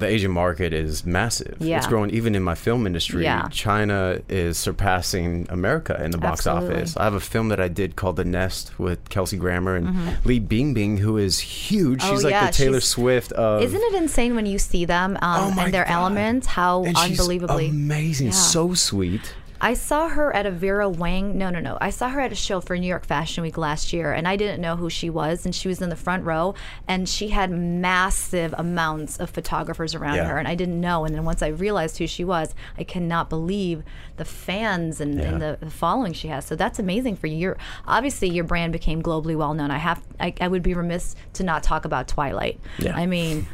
the 0.00 0.06
Asian 0.06 0.30
market 0.30 0.72
is 0.72 1.04
massive. 1.06 1.56
Yeah. 1.60 1.78
It's 1.78 1.86
growing 1.86 2.10
even 2.10 2.34
in 2.34 2.42
my 2.42 2.54
film 2.54 2.86
industry. 2.86 3.22
Yeah. 3.24 3.48
China 3.50 4.20
is 4.28 4.58
surpassing 4.58 5.46
America 5.48 6.02
in 6.02 6.10
the 6.10 6.18
box 6.18 6.46
Absolutely. 6.46 6.76
office. 6.76 6.96
I 6.96 7.04
have 7.04 7.14
a 7.14 7.20
film 7.20 7.48
that 7.48 7.60
I 7.60 7.68
did 7.68 7.96
called 7.96 8.16
The 8.16 8.24
Nest 8.24 8.78
with 8.78 9.08
Kelsey 9.10 9.36
Grammer 9.36 9.76
and 9.76 10.18
Li 10.24 10.40
Bingbing, 10.40 10.98
who 10.98 11.16
is 11.16 11.38
huge. 11.38 12.00
Mm-hmm. 12.00 12.10
Oh, 12.10 12.14
She's 12.14 12.24
like 12.24 12.32
yeah, 12.32 12.46
the 12.46 12.52
Taylor 12.52 12.80
Swift 12.80 13.32
of 13.32 13.62
Isn't 13.62 13.80
it 13.80 13.94
insane 13.94 14.34
when 14.34 14.46
you 14.46 14.58
see 14.58 14.84
them 14.84 15.16
um, 15.22 15.54
Oh 15.56 15.60
and 15.62 15.72
their 15.72 15.84
God. 15.84 15.92
elements? 15.92 16.46
How 16.46 16.84
and 16.84 16.96
she's 16.98 17.20
unbelievably 17.20 17.68
amazing, 17.68 18.32
so 18.32 18.74
sweet. 18.74 19.34
I 19.62 19.74
saw 19.74 20.08
her 20.08 20.34
at 20.34 20.46
a 20.46 20.50
Vera 20.50 20.88
Wang. 20.88 21.36
No, 21.36 21.50
no, 21.50 21.60
no. 21.60 21.76
I 21.80 21.90
saw 21.90 22.08
her 22.08 22.20
at 22.20 22.32
a 22.32 22.36
show 22.36 22.60
for 22.60 22.76
New 22.78 22.86
York 22.86 23.04
Fashion 23.04 23.42
Week 23.42 23.58
last 23.58 23.92
year, 23.92 24.12
and 24.12 24.26
I 24.26 24.36
didn't 24.36 24.60
know 24.60 24.76
who 24.76 24.88
she 24.88 25.10
was. 25.10 25.44
And 25.44 25.54
she 25.54 25.68
was 25.68 25.82
in 25.82 25.90
the 25.90 25.96
front 25.96 26.24
row, 26.24 26.54
and 26.88 27.08
she 27.08 27.28
had 27.28 27.50
massive 27.50 28.54
amounts 28.56 29.18
of 29.18 29.30
photographers 29.30 29.94
around 29.94 30.16
Yeah. 30.16 30.26
her, 30.28 30.38
and 30.38 30.48
I 30.48 30.54
didn't 30.54 30.80
know. 30.80 31.04
And 31.04 31.14
then 31.14 31.24
once 31.24 31.42
I 31.42 31.48
realized 31.48 31.98
who 31.98 32.06
she 32.06 32.24
was, 32.24 32.54
I 32.78 32.84
cannot 32.84 33.28
believe 33.28 33.82
the 34.16 34.24
fans 34.24 35.00
and, 35.00 35.20
and 35.20 35.40
the, 35.42 35.58
the 35.60 35.70
following 35.70 36.12
she 36.12 36.28
has. 36.28 36.44
So 36.46 36.56
that's 36.56 36.78
amazing 36.78 37.16
for 37.16 37.26
you. 37.26 37.54
Obviously, 37.86 38.28
your 38.30 38.44
brand 38.44 38.72
became 38.72 39.02
globally 39.02 39.36
well 39.36 39.54
known. 39.54 39.70
I 39.70 39.78
have. 39.78 40.02
I, 40.18 40.34
I 40.40 40.48
would 40.48 40.62
be 40.62 40.74
remiss 40.74 41.16
to 41.34 41.42
not 41.42 41.62
talk 41.62 41.84
about 41.84 42.08
Twilight. 42.08 42.58
Yeah. 42.78 42.96
I 42.96 43.06
mean. 43.06 43.46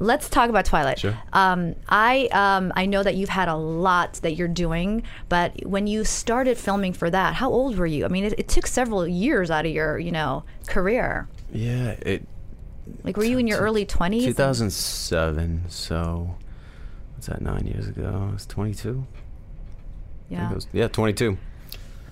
Let's 0.00 0.28
talk 0.30 0.48
about 0.48 0.64
Twilight. 0.64 0.98
Sure. 0.98 1.16
Um, 1.32 1.74
I 1.88 2.28
um, 2.32 2.72
I 2.74 2.86
know 2.86 3.02
that 3.02 3.14
you've 3.16 3.28
had 3.28 3.48
a 3.48 3.54
lot 3.54 4.14
that 4.22 4.32
you're 4.34 4.48
doing, 4.48 5.02
but 5.28 5.64
when 5.66 5.86
you 5.86 6.04
started 6.04 6.56
filming 6.56 6.92
for 6.94 7.10
that, 7.10 7.34
how 7.34 7.50
old 7.50 7.76
were 7.76 7.86
you? 7.86 8.04
I 8.06 8.08
mean, 8.08 8.24
it, 8.24 8.34
it 8.38 8.48
took 8.48 8.66
several 8.66 9.06
years 9.06 9.50
out 9.50 9.66
of 9.66 9.72
your 9.72 9.98
you 9.98 10.10
know 10.10 10.42
career. 10.66 11.28
Yeah, 11.52 11.90
it 12.00 12.26
Like, 13.04 13.16
were 13.18 13.24
you 13.24 13.36
in 13.38 13.46
your 13.46 13.58
early 13.60 13.84
twenties? 13.84 14.24
2007. 14.24 15.64
So 15.68 16.34
what's 17.14 17.26
that? 17.26 17.42
Nine 17.42 17.66
years 17.66 17.86
ago. 17.86 18.26
I 18.30 18.32
was 18.32 18.46
22. 18.46 18.88
I 18.88 18.92
think 18.92 19.06
Yeah. 20.30 20.50
it 20.50 20.54
was- 20.54 20.66
yeah, 20.72 20.88
22. 20.88 21.36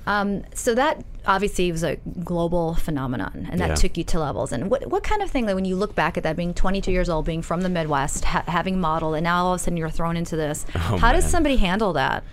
Um, 0.09 0.43
so 0.55 0.75
that 0.75 1.05
obviously 1.27 1.71
was 1.71 1.85
a 1.85 1.97
global 2.25 2.75
phenomenon, 2.75 3.47
and 3.51 3.61
that 3.61 3.69
Yeah. 3.71 3.75
took 3.75 3.97
you 3.99 4.05
to 4.05 4.19
levels. 4.19 4.53
And 4.53 4.71
what 4.71 4.87
what 4.91 5.03
kind 5.03 5.21
of 5.23 5.31
thing? 5.31 5.45
Like 5.47 5.55
when 5.55 5.67
you 5.67 5.77
look 5.77 5.95
back 5.95 6.17
at 6.17 6.23
that, 6.23 6.35
being 6.37 6.55
22 6.55 6.91
years 6.91 7.09
old, 7.11 7.27
being 7.27 7.43
from 7.43 7.61
the 7.61 7.69
Midwest, 7.69 8.25
ha- 8.25 8.45
having 8.47 8.81
modeled, 8.81 9.15
and 9.17 9.25
now 9.25 9.45
all 9.45 9.53
of 9.55 9.61
a 9.61 9.63
sudden 9.63 9.77
you're 9.77 9.91
thrown 9.91 10.17
into 10.17 10.35
this. 10.37 10.65
Oh, 10.91 10.97
how 10.97 11.13
does 11.13 11.27
somebody 11.29 11.57
handle 11.59 11.93
that? 11.93 12.25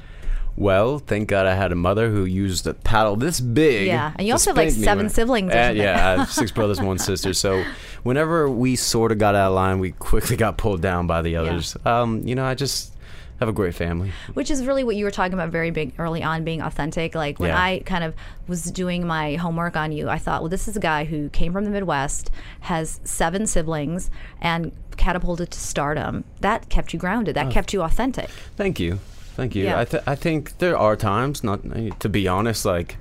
Well, 0.57 0.99
thank 0.99 1.27
God 1.27 1.45
I 1.45 1.53
had 1.55 1.73
a 1.73 1.75
mother 1.75 2.09
who 2.09 2.23
used 2.23 2.65
a 2.65 2.73
paddle 2.73 3.17
this 3.17 3.41
big. 3.41 3.87
Yeah, 3.87 4.13
and 4.15 4.25
you 4.25 4.31
also 4.33 4.51
have, 4.51 4.57
like, 4.57 4.71
seven 4.71 5.09
siblings 5.09 5.51
yeah, 5.53 5.69
I 6.15 6.19
have 6.21 6.31
six 6.31 6.51
brothers, 6.57 6.79
one 6.79 6.97
sister. 6.97 7.33
So 7.33 7.65
whenever 8.03 8.49
we 8.49 8.77
sort 8.77 9.11
of 9.11 9.17
got 9.17 9.35
out 9.35 9.49
of 9.49 9.55
line, 9.55 9.79
we 9.79 9.91
quickly 9.91 10.37
got 10.37 10.57
pulled 10.57 10.81
down 10.81 11.07
by 11.07 11.21
the 11.21 11.35
others. 11.35 11.75
Um, 11.83 12.25
you 12.25 12.35
know, 12.35 12.45
I 12.45 12.53
just 12.55 12.93
have 13.39 13.49
a 13.49 13.53
great 13.53 13.75
family. 13.75 14.11
which 14.33 14.49
is 14.49 14.65
really 14.65 14.83
what 14.83 14.95
you 14.95 15.03
were 15.05 15.11
talking 15.11 15.33
about 15.33 15.49
very 15.49 15.71
big 15.71 15.93
early 15.97 16.23
on 16.23 16.43
being 16.43 16.61
authentic 16.61 17.13
like 17.15 17.39
when 17.39 17.49
Yeah. 17.49 17.61
i 17.61 17.81
kind 17.85 18.03
of 18.03 18.13
was 18.47 18.63
doing 18.71 19.05
my 19.05 19.35
homework 19.35 19.75
on 19.75 19.91
you 19.91 20.07
i 20.09 20.17
thought 20.17 20.41
well 20.41 20.49
this 20.49 20.67
is 20.67 20.77
a 20.77 20.79
guy 20.79 21.03
who 21.05 21.29
came 21.29 21.51
from 21.53 21.65
the 21.65 21.69
midwest 21.71 22.31
has 22.61 22.99
seven 23.03 23.45
siblings 23.47 24.09
and 24.41 24.71
catapulted 24.97 25.51
to 25.51 25.59
stardom 25.59 26.23
that 26.39 26.69
kept 26.69 26.93
you 26.93 26.99
grounded 26.99 27.37
Oh. 27.37 27.43
that 27.43 27.51
kept 27.51 27.73
you 27.73 27.81
authentic 27.81 28.29
Thank 28.55 28.79
you. 28.79 28.99
Thank 29.35 29.53
you. 29.53 29.65
Yeah. 29.65 29.81
I, 29.81 29.83
th- 29.85 30.03
I 30.07 30.15
think 30.15 30.59
there 30.59 30.77
are 30.77 30.95
times, 30.95 31.43
not 31.43 31.59
to 31.99 32.07
be 32.07 32.25
honest, 32.25 32.63
like 32.63 32.95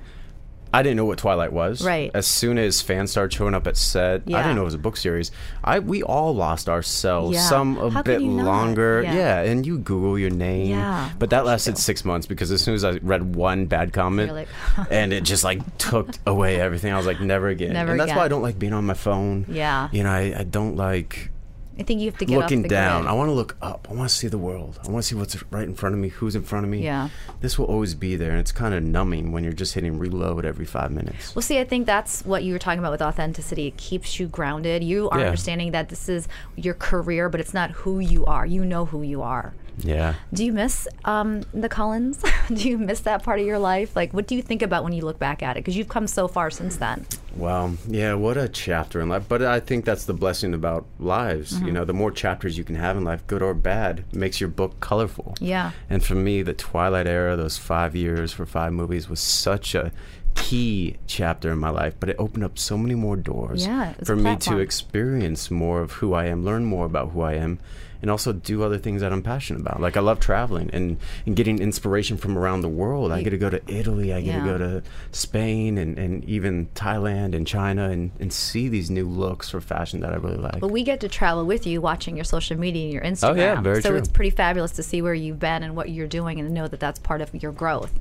I 0.75 0.83
didn't 0.83 0.97
know 0.97 1.05
what 1.05 1.17
Twilight 1.17 1.53
was. 1.53 1.81
Right. 1.83 2.11
As 2.13 2.27
soon 2.27 2.57
as 2.57 2.81
fans 2.81 3.09
started 3.11 3.33
showing 3.35 3.53
up 3.53 3.65
at 3.65 3.77
set, 3.77 4.23
I 4.27 4.41
didn't 4.43 4.55
know 4.55 4.63
it 4.63 4.65
was 4.65 4.73
a 4.73 4.77
book 4.77 4.97
series. 4.97 5.31
I 5.63 5.79
we 5.79 6.03
all 6.03 6.35
lost 6.35 6.67
ourselves. 6.67 7.35
Yeah. 7.35 7.47
Some 7.47 7.77
a 7.77 7.89
How 7.89 8.03
bit 8.03 8.21
longer. 8.21 9.01
Yeah. 9.03 9.41
and 9.41 9.65
you 9.65 9.77
Google 9.77 10.19
your 10.19 10.31
name. 10.31 10.71
Yeah, 10.71 11.11
But 11.17 11.29
that 11.29 11.45
lasted 11.45 11.77
six 11.77 12.03
months 12.03 12.27
because 12.27 12.51
as 12.51 12.61
soon 12.61 12.73
as 12.75 12.83
I 12.83 12.97
read 12.97 13.35
one 13.35 13.67
bad 13.67 13.93
comment, 13.93 14.33
like, 14.33 14.47
and 14.91 15.13
it 15.13 15.23
just 15.23 15.43
like 15.43 15.77
took 15.77 16.09
away 16.27 16.59
everything. 16.59 16.91
I 16.91 16.97
was 16.97 17.05
like, 17.05 17.21
never 17.21 17.47
again. 17.47 17.73
Never 17.73 17.91
and 17.91 17.99
that's 17.99 18.09
again. 18.11 18.17
why 18.17 18.25
I 18.25 18.27
don't 18.27 18.41
like 18.41 18.59
being 18.59 18.73
on 18.73 18.85
my 18.85 18.93
phone. 18.95 19.45
Yeah. 19.47 19.87
You 19.91 20.03
know, 20.03 20.11
I, 20.11 20.35
I 20.39 20.43
don't 20.43 20.75
like 20.75 21.31
i 21.77 21.83
think 21.83 21.99
you 21.99 22.09
have 22.09 22.17
to 22.19 22.25
get 22.25 22.37
looking 22.37 22.63
down. 22.63 23.01
grid. 23.01 23.11
I 23.11 23.13
want 23.13 23.27
to 23.29 23.33
look 23.33 23.57
up. 23.61 23.87
I 23.89 23.93
want 23.93 24.09
to 24.09 24.15
see 24.15 24.27
the 24.27 24.37
world. 24.37 24.79
I 24.87 24.89
want 24.89 25.03
to 25.03 25.07
see 25.07 25.15
what's 25.15 25.41
right 25.51 25.63
in 25.67 25.75
front 25.75 25.93
of 25.95 25.99
me, 25.99 26.09
who's 26.09 26.35
in 26.35 26.43
front 26.43 26.65
of 26.65 26.71
me. 26.71 26.83
Yeah. 26.83 27.09
This 27.41 27.59
will 27.59 27.65
always 27.65 27.95
be 27.95 28.15
there. 28.15 28.31
And 28.31 28.39
it's 28.39 28.51
kind 28.51 28.73
of 28.73 28.81
numbing 28.83 29.31
when 29.33 29.43
you're 29.43 29.53
just 29.53 29.73
hitting 29.73 29.99
reload 29.99 30.45
every 30.45 30.65
five 30.65 30.91
minutes. 30.91 31.35
Well, 31.35 31.41
see, 31.43 31.59
I 31.59 31.65
think 31.65 31.85
that's 31.85 32.23
what 32.25 32.43
you 32.43 32.53
were 32.53 32.59
talking 32.59 32.79
about 32.79 32.91
with 32.91 33.01
authenticity. 33.01 33.67
It 33.67 33.77
keeps 33.77 34.19
you 34.19 34.27
grounded. 34.27 34.83
You 34.83 35.09
are 35.09 35.19
Yeah. 35.19 35.25
understanding 35.25 35.71
that 35.71 35.89
this 35.89 36.07
is 36.07 36.27
your 36.55 36.75
career, 36.75 37.27
but 37.29 37.39
it's 37.41 37.53
not 37.53 37.71
who 37.71 37.99
you 37.99 38.25
are. 38.25 38.45
You 38.45 38.63
know 38.63 38.85
who 38.85 39.01
you 39.01 39.21
are. 39.21 39.53
Yeah. 39.77 40.15
Do 40.33 40.45
you 40.45 40.53
miss 40.53 40.87
um, 41.05 41.43
the 41.53 41.69
Cullens? 41.69 42.23
do 42.47 42.69
you 42.69 42.77
miss 42.77 43.01
that 43.01 43.23
part 43.23 43.39
of 43.39 43.45
your 43.45 43.59
life? 43.59 43.95
Like, 43.95 44.13
what 44.13 44.27
do 44.27 44.35
you 44.35 44.41
think 44.41 44.61
about 44.61 44.83
when 44.83 44.93
you 44.93 45.03
look 45.03 45.19
back 45.19 45.43
at 45.43 45.57
it? 45.57 45.59
Because 45.59 45.75
you've 45.77 45.89
come 45.89 46.07
so 46.07 46.27
far 46.27 46.49
since 46.49 46.77
then. 46.77 47.05
Wow. 47.35 47.73
Yeah, 47.87 48.13
what 48.13 48.37
a 48.37 48.47
chapter 48.47 49.01
in 49.01 49.09
life. 49.09 49.25
But 49.27 49.41
I 49.41 49.59
think 49.59 49.85
that's 49.85 50.05
the 50.05 50.13
blessing 50.13 50.53
about 50.53 50.85
lives. 50.99 51.53
Mm-hmm. 51.53 51.67
You 51.67 51.73
know, 51.73 51.85
the 51.85 51.93
more 51.93 52.11
chapters 52.11 52.57
you 52.57 52.63
can 52.63 52.75
have 52.75 52.97
in 52.97 53.03
life, 53.03 53.25
good 53.27 53.41
or 53.41 53.53
bad, 53.53 54.05
makes 54.13 54.39
your 54.39 54.49
book 54.49 54.79
colorful. 54.79 55.35
Yeah. 55.39 55.71
And 55.89 56.03
for 56.03 56.15
me, 56.15 56.41
the 56.41 56.53
Twilight 56.53 57.07
era, 57.07 57.35
those 57.35 57.57
five 57.57 57.95
years 57.95 58.31
for 58.31 58.45
five 58.45 58.73
movies, 58.73 59.09
was 59.09 59.19
such 59.19 59.75
a 59.75 59.91
key 60.35 60.97
chapter 61.07 61.51
in 61.51 61.57
my 61.57 61.69
life. 61.69 61.95
But 61.99 62.09
it 62.09 62.15
opened 62.19 62.43
up 62.43 62.59
so 62.59 62.77
many 62.77 62.95
more 62.95 63.15
doors 63.15 63.65
Yeah, 63.65 63.93
for 64.03 64.15
me 64.15 64.35
to 64.37 64.59
experience 64.59 65.49
more 65.49 65.81
of 65.81 65.93
who 65.93 66.13
I 66.13 66.25
am, 66.25 66.45
learn 66.45 66.65
more 66.65 66.85
about 66.85 67.11
who 67.11 67.21
I 67.21 67.33
am. 67.33 67.59
And 68.05 68.11
also 68.11 68.33
do 68.33 68.61
other 68.61 68.77
things 68.77 69.01
that 69.01 69.11
I'm 69.11 69.23
passionate 69.23 69.61
about. 69.61 69.81
Like 69.81 69.97
I 69.97 69.99
love 69.99 70.19
traveling 70.19 70.69
and, 70.73 70.97
and 71.25 71.35
getting 71.35 71.57
inspiration 71.57 72.17
from 72.17 72.37
around 72.37 72.61
the 72.61 72.69
world. 72.69 73.11
I 73.11 73.23
get 73.23 73.31
to 73.31 73.37
go 73.39 73.49
to 73.49 73.59
Italy. 73.67 74.13
I 74.13 74.21
get 74.21 74.35
Yeah. 74.35 74.39
to 74.41 74.45
go 74.45 74.57
to 74.59 74.83
Spain 75.11 75.79
and, 75.79 75.97
and 75.97 76.23
even 76.25 76.67
Thailand 76.75 77.33
and 77.33 77.47
China 77.47 77.89
and, 77.89 78.11
and 78.19 78.31
see 78.31 78.67
these 78.67 78.91
new 78.91 79.07
looks 79.09 79.49
for 79.49 79.59
fashion 79.59 80.01
that 80.01 80.13
I 80.13 80.17
really 80.17 80.37
like. 80.37 80.59
But 80.59 80.67
we 80.69 80.83
get 80.83 80.99
to 80.99 81.07
travel 81.09 81.45
with 81.45 81.65
you, 81.65 81.81
watching 81.81 82.15
your 82.15 82.25
social 82.25 82.55
media 82.59 82.83
and 82.83 82.93
your 82.93 83.01
Instagram. 83.01 83.29
Oh, 83.31 83.33
yeah, 83.33 83.59
very 83.61 83.81
so 83.81 83.89
true. 83.89 83.97
it's 83.97 84.07
pretty 84.07 84.29
fabulous 84.29 84.73
to 84.73 84.83
see 84.83 85.01
where 85.01 85.15
you've 85.15 85.39
been 85.39 85.63
and 85.63 85.75
what 85.75 85.89
you're 85.89 86.05
doing, 86.05 86.39
and 86.39 86.51
know 86.53 86.67
that 86.67 86.79
that's 86.79 86.99
part 86.99 87.21
of 87.21 87.33
your 87.41 87.51
growth. 87.53 87.91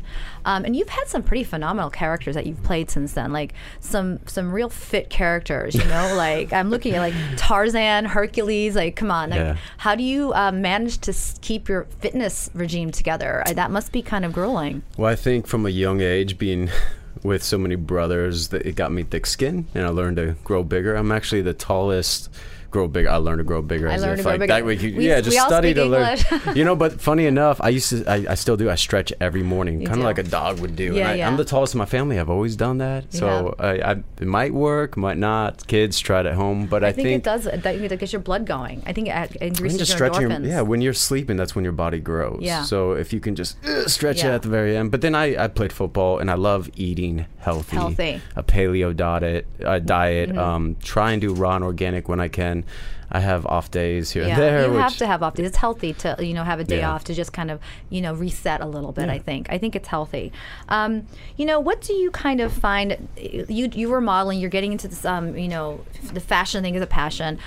Um, 0.44 0.66
and 0.66 0.76
you've 0.76 0.90
had 0.90 1.08
some 1.08 1.22
pretty 1.22 1.44
phenomenal 1.44 1.88
characters 1.88 2.34
that 2.34 2.44
you've 2.46 2.62
played 2.62 2.90
since 2.90 3.14
then, 3.14 3.32
like 3.32 3.54
some 3.80 4.20
some 4.26 4.52
real 4.52 4.68
fit 4.68 5.08
characters. 5.08 5.74
You 5.74 5.84
know, 5.86 6.14
like 6.18 6.52
I'm 6.52 6.68
looking 6.68 6.94
at 6.94 7.00
like 7.00 7.14
Tarzan, 7.38 8.04
Hercules. 8.04 8.74
Like, 8.76 8.96
come 8.96 9.10
on, 9.10 9.30
like, 9.30 9.38
Yeah. 9.40 9.56
how 9.78 9.93
do 9.94 10.02
you 10.02 10.32
um, 10.34 10.60
manage 10.62 10.98
to 10.98 11.14
keep 11.40 11.68
your 11.68 11.84
fitness 12.00 12.50
regime 12.54 12.90
together? 12.90 13.42
Uh, 13.46 13.52
That 13.52 13.70
must 13.70 13.92
be 13.92 14.02
kind 14.02 14.24
of 14.24 14.32
grueling. 14.32 14.82
Well, 14.96 15.10
I 15.10 15.16
think 15.16 15.46
from 15.46 15.66
a 15.66 15.70
young 15.70 16.00
age, 16.00 16.38
being 16.38 16.70
with 17.22 17.42
so 17.42 17.58
many 17.58 17.74
brothers, 17.76 18.48
that 18.48 18.66
it 18.66 18.76
got 18.76 18.92
me 18.92 19.02
thick 19.02 19.26
skin, 19.26 19.66
and 19.74 19.84
I 19.86 19.88
learned 19.88 20.16
to 20.16 20.36
grow 20.44 20.62
bigger. 20.62 20.94
I'm 20.94 21.12
actually 21.12 21.42
the 21.42 21.54
tallest. 21.54 22.28
Grow 22.74 22.88
bigger. 22.88 23.08
I 23.08 23.18
learned 23.18 23.38
to 23.38 23.44
grow 23.44 23.62
bigger. 23.62 23.88
I 23.88 23.94
as 23.94 24.02
learned 24.02 24.14
if, 24.14 24.18
to 24.18 24.22
grow 24.24 24.32
like, 24.32 24.40
bigger. 24.40 24.52
That 24.54 24.64
way 24.66 24.74
you, 24.76 24.96
We- 24.96 25.06
yeah, 25.06 25.20
just 25.20 25.38
study 25.38 25.72
to 25.74 25.84
learn. 25.84 26.18
You 26.56 26.64
know, 26.64 26.74
but 26.74 27.00
funny 27.00 27.26
enough, 27.26 27.60
I 27.60 27.68
used 27.68 27.88
to. 27.90 28.04
I, 28.10 28.32
I 28.32 28.34
still 28.34 28.56
do. 28.56 28.68
I 28.68 28.74
stretch 28.74 29.12
every 29.20 29.44
morning, 29.44 29.84
kind 29.84 29.98
of 30.00 30.04
like 30.04 30.18
a 30.18 30.24
dog 30.24 30.58
would 30.58 30.74
do. 30.74 30.92
Yeah, 30.94 31.02
and 31.02 31.08
I, 31.08 31.14
yeah. 31.14 31.28
I'm 31.28 31.36
the 31.36 31.44
tallest 31.44 31.74
in 31.74 31.78
my 31.78 31.86
family. 31.86 32.18
I've 32.18 32.28
always 32.30 32.56
done 32.56 32.78
that. 32.78 33.12
So 33.14 33.54
I, 33.60 33.70
I, 33.80 33.92
it 34.20 34.26
might 34.26 34.52
work, 34.52 34.96
might 34.96 35.18
not. 35.18 35.64
Kids 35.68 36.00
try 36.00 36.18
it 36.20 36.26
at 36.26 36.34
home, 36.34 36.66
but 36.66 36.82
I, 36.82 36.88
I 36.88 36.92
think, 36.92 37.06
it 37.08 37.22
does. 37.22 37.44
That, 37.44 37.62
gets 38.00 38.12
your 38.12 38.20
blood 38.22 38.44
going. 38.44 38.82
I 38.86 38.92
think 38.92 39.06
it 39.06 39.36
increases 39.36 39.78
just 39.78 39.90
your 39.92 39.96
stretching 39.98 40.28
endorphins. 40.30 40.40
your, 40.46 40.48
yeah 40.54 40.60
when 40.62 40.80
you're 40.80 40.92
sleeping 40.94 41.36
that's 41.36 41.54
when 41.54 41.62
your 41.64 41.72
body 41.72 42.00
grows 42.00 42.40
Yeah. 42.42 42.62
so 42.64 42.92
if 42.92 43.12
you 43.12 43.20
can 43.20 43.34
just 43.36 43.62
uh, 43.64 43.86
stretch 43.86 44.18
it 44.24 44.30
at 44.36 44.42
the 44.42 44.48
very 44.48 44.76
end 44.76 44.90
but 44.90 45.00
then 45.00 45.14
I, 45.14 45.44
I 45.44 45.46
played 45.48 45.72
football 45.72 46.18
and 46.18 46.30
I 46.30 46.34
love 46.34 46.70
eating 46.74 47.26
healthy 47.38 47.76
Healthy. 47.76 48.20
a 48.34 48.42
paleo 48.42 48.94
diet 48.96 49.46
uh, 49.64 49.78
diet 49.78 50.30
Mm-hmm. 50.30 50.38
um, 50.38 50.76
try 50.82 51.12
and 51.12 51.20
do 51.20 51.34
raw 51.34 51.54
and 51.56 51.64
organic 51.64 52.08
when 52.08 52.18
I 52.20 52.28
can 52.28 52.63
I 53.10 53.20
have 53.20 53.46
off 53.46 53.70
days 53.70 54.10
here 54.10 54.22
Yeah, 54.24 54.30
and 54.30 54.38
there 54.42 54.66
you 54.66 54.72
have 54.74 54.96
to 54.98 55.06
have 55.06 55.22
off 55.22 55.34
days. 55.34 55.46
It's 55.46 55.56
healthy 55.56 55.92
to 55.94 56.16
you 56.20 56.34
know 56.34 56.42
have 56.44 56.58
a 56.60 56.64
day 56.64 56.78
Yeah. 56.78 56.92
off 56.92 57.04
to 57.04 57.14
just 57.14 57.32
kind 57.32 57.50
of 57.50 57.60
you 57.90 58.00
know 58.00 58.14
reset 58.14 58.60
a 58.60 58.66
little 58.66 58.92
bit. 58.92 59.06
Yeah. 59.06 59.12
I 59.14 59.18
think 59.18 59.46
I 59.50 59.58
think 59.58 59.76
it's 59.76 59.88
healthy. 59.88 60.32
Um, 60.68 61.06
you 61.36 61.46
know, 61.46 61.60
what 61.60 61.80
do 61.82 61.92
you 61.92 62.10
kind 62.10 62.40
of 62.40 62.52
find? 62.52 63.08
You 63.16 63.68
you 63.72 63.88
were 63.90 64.00
modeling. 64.00 64.40
You're 64.40 64.50
getting 64.50 64.72
into 64.72 64.88
this. 64.88 65.04
Um, 65.04 65.36
you 65.36 65.48
know, 65.48 65.80
the 66.12 66.20
fashion 66.20 66.62
thing 66.62 66.74
is 66.74 66.82
a 66.82 66.86
passion. 66.86 67.38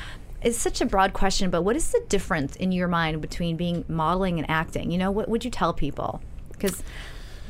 It's 0.43 0.57
such 0.57 0.81
a 0.81 0.85
broad 0.85 1.13
question, 1.13 1.49
but 1.49 1.63
what 1.63 1.75
is 1.75 1.91
the 1.91 2.01
difference 2.09 2.55
in 2.55 2.71
your 2.71 2.87
mind 2.87 3.21
between 3.21 3.57
being 3.57 3.83
modeling 3.87 4.37
and 4.37 4.47
acting? 4.49 4.91
You 4.91 4.99
know, 4.99 5.09
what 5.11 5.27
would 5.27 5.43
you 5.43 5.49
tell 5.49 5.73
people? 5.73 6.21
Because 6.51 6.83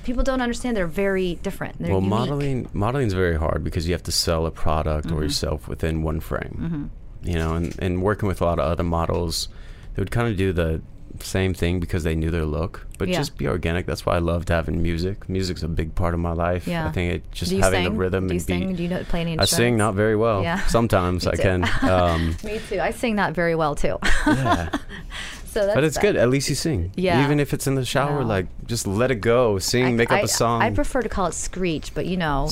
people 0.05 0.23
don't 0.23 0.41
understand 0.41 0.75
they're 0.77 0.87
very 0.87 1.35
different. 1.43 1.77
They're 1.79 1.89
well 1.91 1.99
unique. 1.99 2.09
modeling 2.09 2.69
modeling 2.71 3.07
is 3.07 3.13
very 3.13 3.35
hard 3.35 3.61
because 3.63 3.87
you 3.87 3.93
have 3.93 4.03
to 4.03 4.11
sell 4.13 4.45
a 4.45 4.51
product 4.51 5.07
Mm-hmm. 5.07 5.17
or 5.17 5.23
yourself 5.23 5.67
within 5.67 6.01
one 6.01 6.21
frame 6.21 6.89
you 7.23 7.33
know 7.35 7.55
and, 7.55 7.75
and 7.79 8.01
working 8.01 8.27
with 8.27 8.41
a 8.41 8.45
lot 8.45 8.59
of 8.59 8.65
other 8.65 8.83
models 8.83 9.47
they 9.95 10.01
would 10.01 10.11
kind 10.11 10.27
of 10.27 10.37
do 10.37 10.53
the 10.53 10.81
same 11.19 11.51
thing 11.53 11.79
because 11.79 12.03
they 12.03 12.13
knew 12.13 12.29
their 12.29 12.45
look 12.45 12.85
but 12.99 13.07
Yeah. 13.07 13.17
just 13.17 13.37
be 13.37 13.47
organic 13.47 13.87
that's 13.87 14.05
why 14.05 14.15
i 14.15 14.19
loved 14.19 14.49
having 14.49 14.83
music 14.83 15.27
music's 15.27 15.63
a 15.63 15.67
big 15.67 15.95
part 15.95 16.13
of 16.13 16.19
my 16.19 16.33
life 16.33 16.67
Yeah. 16.67 16.87
i 16.87 16.91
think 16.91 17.13
it 17.13 17.31
just 17.31 17.51
having 17.51 17.85
sing? 17.85 17.93
the 17.93 17.99
rhythm 17.99 18.27
Do 18.27 18.33
you 18.35 18.37
and 18.39 18.41
sing? 18.45 18.67
beat 18.67 18.77
Do 18.77 18.83
you 18.83 18.89
know 18.89 19.03
play 19.03 19.21
any 19.21 19.39
i 19.39 19.45
sing 19.45 19.77
not 19.77 19.95
very 19.95 20.15
well 20.15 20.43
Yeah. 20.43 20.59
sometimes 20.67 21.25
i 21.25 21.35
can 21.35 21.63
um, 21.89 22.35
Me 22.43 22.59
too. 22.69 22.79
I 22.79 22.91
sing 22.91 23.15
not 23.15 23.33
very 23.33 23.55
well 23.55 23.73
too. 23.73 23.97
yeah 24.27 24.69
so 25.57 25.65
that's 25.65 25.75
but 25.75 25.83
it's 25.83 25.95
that. 25.95 26.01
good 26.01 26.15
at 26.15 26.29
least 26.29 26.49
you 26.49 26.55
sing 26.55 26.91
Yeah. 26.95 27.23
even 27.23 27.39
if 27.39 27.53
it's 27.53 27.67
in 27.67 27.75
the 27.75 27.85
shower 27.85 28.21
No. 28.21 28.27
like 28.27 28.47
just 28.65 28.85
let 28.87 29.11
it 29.11 29.15
go 29.21 29.59
sing 29.59 29.85
I- 29.85 29.91
make 29.91 30.11
up 30.11 30.23
a 30.23 30.27
song 30.27 30.61
I 30.61 30.69
prefer 30.71 31.01
to 31.01 31.09
call 31.09 31.25
it 31.27 31.33
screech, 31.33 31.93
but 31.93 32.05
you 32.05 32.17
know, 32.17 32.49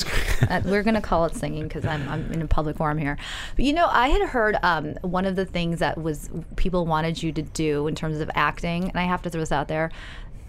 uh, 0.49 0.61
we're 0.65 0.83
going 0.83 0.95
to 0.95 1.01
call 1.01 1.25
it 1.25 1.35
singing 1.35 1.63
because 1.67 1.85
I'm, 1.85 2.07
I'm 2.09 2.31
in 2.31 2.41
a 2.41 2.47
public 2.47 2.77
forum 2.77 2.97
here. 2.97 3.17
But 3.55 3.65
you 3.65 3.73
know, 3.73 3.87
I 3.89 4.07
had 4.09 4.29
heard 4.29 4.57
um, 4.63 4.93
one 5.01 5.25
of 5.25 5.35
the 5.35 5.45
things 5.45 5.79
that 5.79 5.97
was 6.01 6.29
people 6.55 6.85
wanted 6.85 7.21
you 7.21 7.31
to 7.33 7.41
do 7.41 7.87
in 7.87 7.95
terms 7.95 8.19
of 8.19 8.29
acting, 8.35 8.89
and 8.89 8.97
I 8.99 9.03
have 9.03 9.21
to 9.23 9.29
throw 9.29 9.41
this 9.41 9.51
out 9.51 9.67
there. 9.67 9.91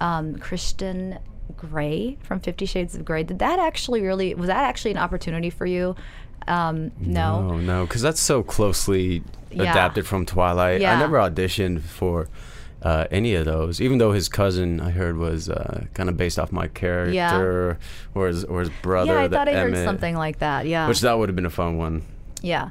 Um, 0.01 0.37
Christian 0.37 1.19
Grey 1.57 2.19
from 2.23 2.41
Fifty 2.41 2.67
Shades 2.67 2.95
of 2.95 3.05
Grey. 3.05 3.23
Did 3.23 3.39
that 3.41 3.59
actually 3.59 4.03
really 4.03 4.35
was 4.35 4.49
that 4.49 4.65
actually 4.65 4.91
an 4.93 4.99
opportunity 4.99 5.51
for 5.51 5.67
you? 5.67 5.95
Um, 6.49 6.93
no. 7.01 7.57
No, 7.59 7.85
because 7.87 8.03
that's 8.03 8.21
so 8.21 8.43
closely 8.43 9.23
Yeah. 9.51 9.71
adapted 9.71 10.07
from 10.07 10.27
Twilight. 10.27 10.81
Yeah. 10.81 10.97
I 10.97 11.01
never 11.01 11.17
auditioned 11.19 11.83
for 11.83 12.29
uh, 12.83 13.07
any 13.11 13.35
of 13.35 13.45
those, 13.47 13.81
even 13.81 13.99
though 13.99 14.13
his 14.13 14.29
cousin 14.29 14.81
I 14.81 14.91
heard 14.91 15.17
was 15.17 15.49
uh, 15.49 15.87
kind 15.95 16.09
of 16.09 16.17
based 16.17 16.39
off 16.39 16.53
my 16.53 16.69
character, 16.69 17.79
or 18.15 18.27
his 18.29 18.45
or 18.45 18.61
his 18.61 18.71
brother. 18.83 19.15
Yeah, 19.15 19.23
I 19.23 19.29
thought 19.29 19.49
I 19.49 19.55
heard 19.55 19.75
something 19.77 20.15
like 20.15 20.39
that. 20.39 20.67
Yeah. 20.67 20.87
Which 20.87 21.01
that 21.01 21.19
would 21.19 21.29
have 21.29 21.37
been 21.37 21.47
a 21.47 21.51
fun 21.51 21.79
one. 21.79 22.03
Yeah. 22.43 22.69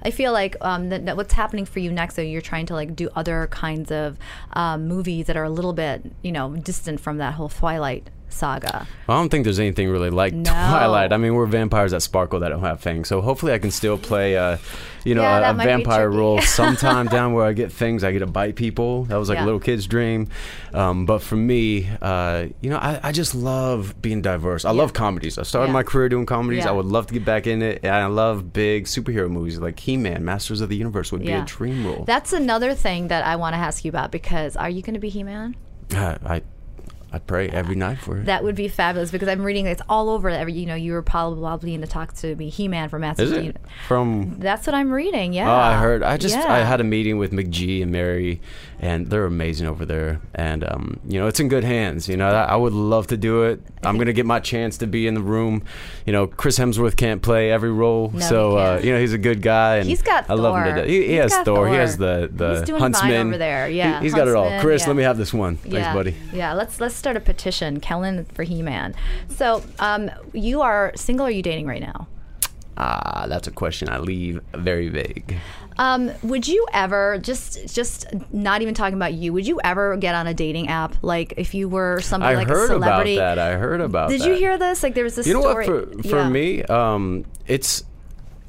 I 0.00 0.12
feel 0.12 0.32
like 0.32 0.54
um, 0.60 0.90
that, 0.90 1.06
that 1.06 1.16
what's 1.16 1.32
happening 1.34 1.64
for 1.64 1.80
you 1.80 1.90
next, 1.90 2.14
though, 2.14 2.22
you're 2.22 2.40
trying 2.40 2.66
to 2.66 2.74
like 2.74 2.94
do 2.94 3.08
other 3.16 3.48
kinds 3.50 3.90
of 3.90 4.16
um, 4.52 4.86
movies 4.86 5.26
that 5.26 5.36
are 5.36 5.42
a 5.42 5.50
little 5.50 5.72
bit, 5.72 6.12
you 6.22 6.30
know, 6.30 6.54
distant 6.54 7.00
from 7.00 7.18
that 7.18 7.34
whole 7.34 7.48
Twilight 7.48 8.08
saga. 8.28 8.86
I 9.08 9.14
don't 9.14 9.28
think 9.30 9.44
there's 9.44 9.58
anything 9.58 9.88
really 9.88 10.10
like 10.10 10.34
No. 10.34 10.50
Twilight. 10.50 11.12
I 11.12 11.16
mean, 11.16 11.34
we're 11.34 11.46
vampires 11.46 11.92
that 11.92 12.00
sparkle 12.02 12.40
that 12.40 12.48
don't 12.50 12.60
have 12.60 12.80
fangs. 12.80 13.08
So 13.08 13.20
hopefully, 13.20 13.52
I 13.52 13.58
can 13.58 13.70
still 13.70 13.96
play, 13.98 14.36
uh, 14.36 14.58
you 15.04 15.14
know, 15.14 15.22
Yeah, 15.22 15.50
a, 15.50 15.54
a 15.54 15.54
vampire 15.54 16.10
role 16.10 16.40
sometime 16.42 17.06
down 17.06 17.32
where 17.32 17.44
I 17.46 17.52
get 17.54 17.72
things. 17.72 18.04
I 18.04 18.12
get 18.12 18.18
to 18.20 18.26
bite 18.26 18.56
people. 18.56 19.04
That 19.04 19.16
was 19.16 19.28
like 19.28 19.36
Yeah. 19.38 19.44
a 19.44 19.46
little 19.46 19.60
kid's 19.60 19.86
dream. 19.86 20.28
Um, 20.74 21.06
but 21.06 21.22
for 21.22 21.36
me, 21.36 21.88
uh, 22.02 22.46
you 22.60 22.68
know, 22.70 22.76
I, 22.76 23.00
I 23.02 23.12
just 23.12 23.34
love 23.34 24.00
being 24.02 24.20
diverse. 24.22 24.64
I 24.64 24.70
love 24.72 24.92
comedies. 24.92 25.38
I 25.38 25.42
started 25.44 25.68
Yeah. 25.68 25.72
my 25.74 25.82
career 25.82 26.08
doing 26.08 26.26
comedies. 26.26 26.64
Yeah. 26.64 26.70
I 26.70 26.72
would 26.72 26.86
love 26.86 27.06
to 27.08 27.14
get 27.14 27.24
back 27.24 27.46
in 27.46 27.62
it. 27.62 27.80
And 27.82 27.94
I 27.94 28.06
love 28.06 28.52
big 28.52 28.84
superhero 28.84 29.30
movies 29.30 29.58
like 29.58 29.78
He-Man, 29.80 30.24
Masters 30.24 30.60
of 30.60 30.68
the 30.68 30.76
Universe 30.76 31.10
would 31.12 31.22
be 31.22 31.32
a 31.32 31.44
dream 31.44 31.86
role. 31.86 32.04
That's 32.04 32.32
another 32.32 32.74
thing 32.74 33.08
that 33.08 33.24
I 33.24 33.36
want 33.36 33.54
to 33.54 33.58
ask 33.58 33.84
you 33.84 33.88
about 33.88 34.12
because 34.12 34.56
are 34.56 34.68
you 34.68 34.82
going 34.82 34.94
to 34.94 35.00
be 35.00 35.08
He 35.08 35.22
Man? 35.22 35.56
Uh, 35.94 36.18
I, 36.26 36.42
I 37.10 37.18
pray 37.18 37.48
every 37.48 37.74
night 37.74 37.98
for 37.98 38.18
it. 38.18 38.26
That 38.26 38.44
would 38.44 38.54
be 38.54 38.68
fabulous 38.68 39.10
because 39.10 39.28
I'm 39.28 39.42
reading 39.42 39.66
it's 39.66 39.80
all 39.88 40.10
over. 40.10 40.28
Every 40.28 40.52
you 40.52 40.66
know, 40.66 40.74
you 40.74 40.92
were 40.92 41.02
probably 41.02 41.72
in 41.72 41.80
the 41.80 41.86
talk 41.86 42.12
to 42.16 42.34
be 42.34 42.50
He 42.50 42.68
Man 42.68 42.90
for 42.90 42.98
Masters. 42.98 43.32
Is 43.32 43.48
it 43.48 43.56
from 43.86 44.38
That's 44.38 44.66
what 44.66 44.74
I'm 44.74 44.90
reading. 44.90 45.32
Yeah. 45.32 45.50
Oh, 45.50 45.56
I 45.56 45.78
heard. 45.78 46.02
I 46.02 46.18
just 46.18 46.36
I 46.36 46.58
had 46.64 46.80
a 46.80 46.84
meeting 46.84 47.16
with 47.16 47.32
McG 47.32 47.82
and 47.82 47.90
Mary, 47.90 48.42
and 48.78 49.06
they're 49.06 49.24
amazing 49.24 49.66
over 49.66 49.86
there. 49.86 50.20
And 50.34 50.64
um, 50.64 51.00
you 51.08 51.18
know, 51.18 51.28
it's 51.28 51.40
in 51.40 51.48
good 51.48 51.64
hands. 51.64 52.08
You 52.08 52.18
know, 52.18 52.28
I, 52.28 52.42
I 52.42 52.56
would 52.56 52.74
love 52.74 53.06
to 53.06 53.16
do 53.16 53.44
it. 53.44 53.62
I'm 53.82 53.96
gonna 53.96 54.12
get 54.12 54.26
my 54.26 54.40
chance 54.40 54.76
to 54.78 54.86
be 54.86 55.06
in 55.06 55.14
the 55.14 55.22
room. 55.22 55.62
You 56.04 56.12
know, 56.12 56.26
Chris 56.26 56.58
Hemsworth 56.58 56.96
can't 56.96 57.22
play 57.22 57.50
every 57.50 57.72
role, 57.72 58.10
No, 58.12 58.20
so 58.20 58.50
he 58.50 58.62
uh, 58.62 58.78
you 58.80 58.92
know 58.92 59.00
he's 59.00 59.14
a 59.14 59.18
good 59.18 59.40
guy. 59.40 59.76
And 59.76 59.88
He's 59.88 60.02
got 60.02 60.28
I 60.28 60.34
love 60.34 60.56
him 60.56 60.64
to 60.64 60.80
death. 60.82 60.88
He, 60.88 61.06
he 61.06 61.14
has 61.14 61.32
got 61.32 61.44
Thor. 61.46 61.68
He 61.68 61.76
has 61.76 61.96
the 61.96 62.28
the 62.30 62.56
He's 62.56 62.62
doing 62.62 62.80
huntsman 62.80 63.28
over 63.28 63.38
there. 63.38 63.68
Yeah, 63.68 64.02
he's 64.02 64.12
got 64.12 64.28
it 64.28 64.34
all. 64.34 64.60
Chris, 64.60 64.82
yeah. 64.82 64.88
let 64.88 64.96
me 64.96 65.02
have 65.04 65.16
this 65.16 65.32
one. 65.32 65.56
Thanks, 65.56 65.76
yeah. 65.76 65.94
buddy. 65.94 66.14
Yeah, 66.34 66.52
let's 66.52 66.80
let's 66.80 66.97
start 66.98 67.16
a 67.16 67.20
petition, 67.20 67.80
Kellan 67.80 68.24
for 68.34 68.42
He 68.42 68.62
Man. 68.62 68.94
So, 69.28 69.62
um, 69.78 70.10
you 70.32 70.60
are 70.62 70.92
single 70.96 71.26
or 71.26 71.28
are 71.28 71.32
you 71.32 71.42
dating 71.42 71.66
right 71.66 71.80
now? 71.82 72.08
Ah, 72.76 73.26
that's 73.28 73.48
a 73.48 73.50
question 73.50 73.88
I 73.88 73.98
leave 73.98 74.40
very 74.54 74.88
vague. 74.88 75.36
Um, 75.78 76.10
would 76.22 76.46
you 76.46 76.64
ever 76.72 77.18
just 77.18 77.72
just 77.74 78.06
not 78.32 78.62
even 78.62 78.74
talking 78.74 78.94
about 78.96 79.14
you? 79.14 79.32
Would 79.32 79.46
you 79.46 79.60
ever 79.64 79.96
get 79.96 80.14
on 80.14 80.26
a 80.28 80.34
dating 80.34 80.68
app 80.68 80.94
like 81.02 81.34
if 81.36 81.54
you 81.54 81.68
were 81.68 82.00
somebody 82.00 82.34
I 82.34 82.38
like 82.38 82.48
heard 82.48 82.64
a 82.70 82.74
celebrity? 82.74 83.16
about 83.16 83.36
that. 83.36 83.38
I 83.38 83.56
heard 83.56 83.80
about 83.80 84.10
Did 84.10 84.20
that. 84.20 84.28
you 84.28 84.34
hear 84.34 84.58
this? 84.58 84.82
Like 84.82 84.94
there 84.94 85.04
was 85.04 85.14
this 85.16 85.26
you 85.26 85.34
know 85.34 85.40
story. 85.40 85.68
what 85.68 85.94
for, 85.94 86.02
for 86.02 86.16
Yeah. 86.18 86.28
me 86.28 86.62
um 86.64 87.24
it's 87.46 87.84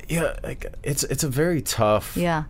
yeah 0.08 0.36
like 0.44 0.66
it's 0.84 1.04
it's 1.04 1.24
a 1.24 1.30
very 1.30 1.62
tough 1.62 2.16
Yeah. 2.18 2.46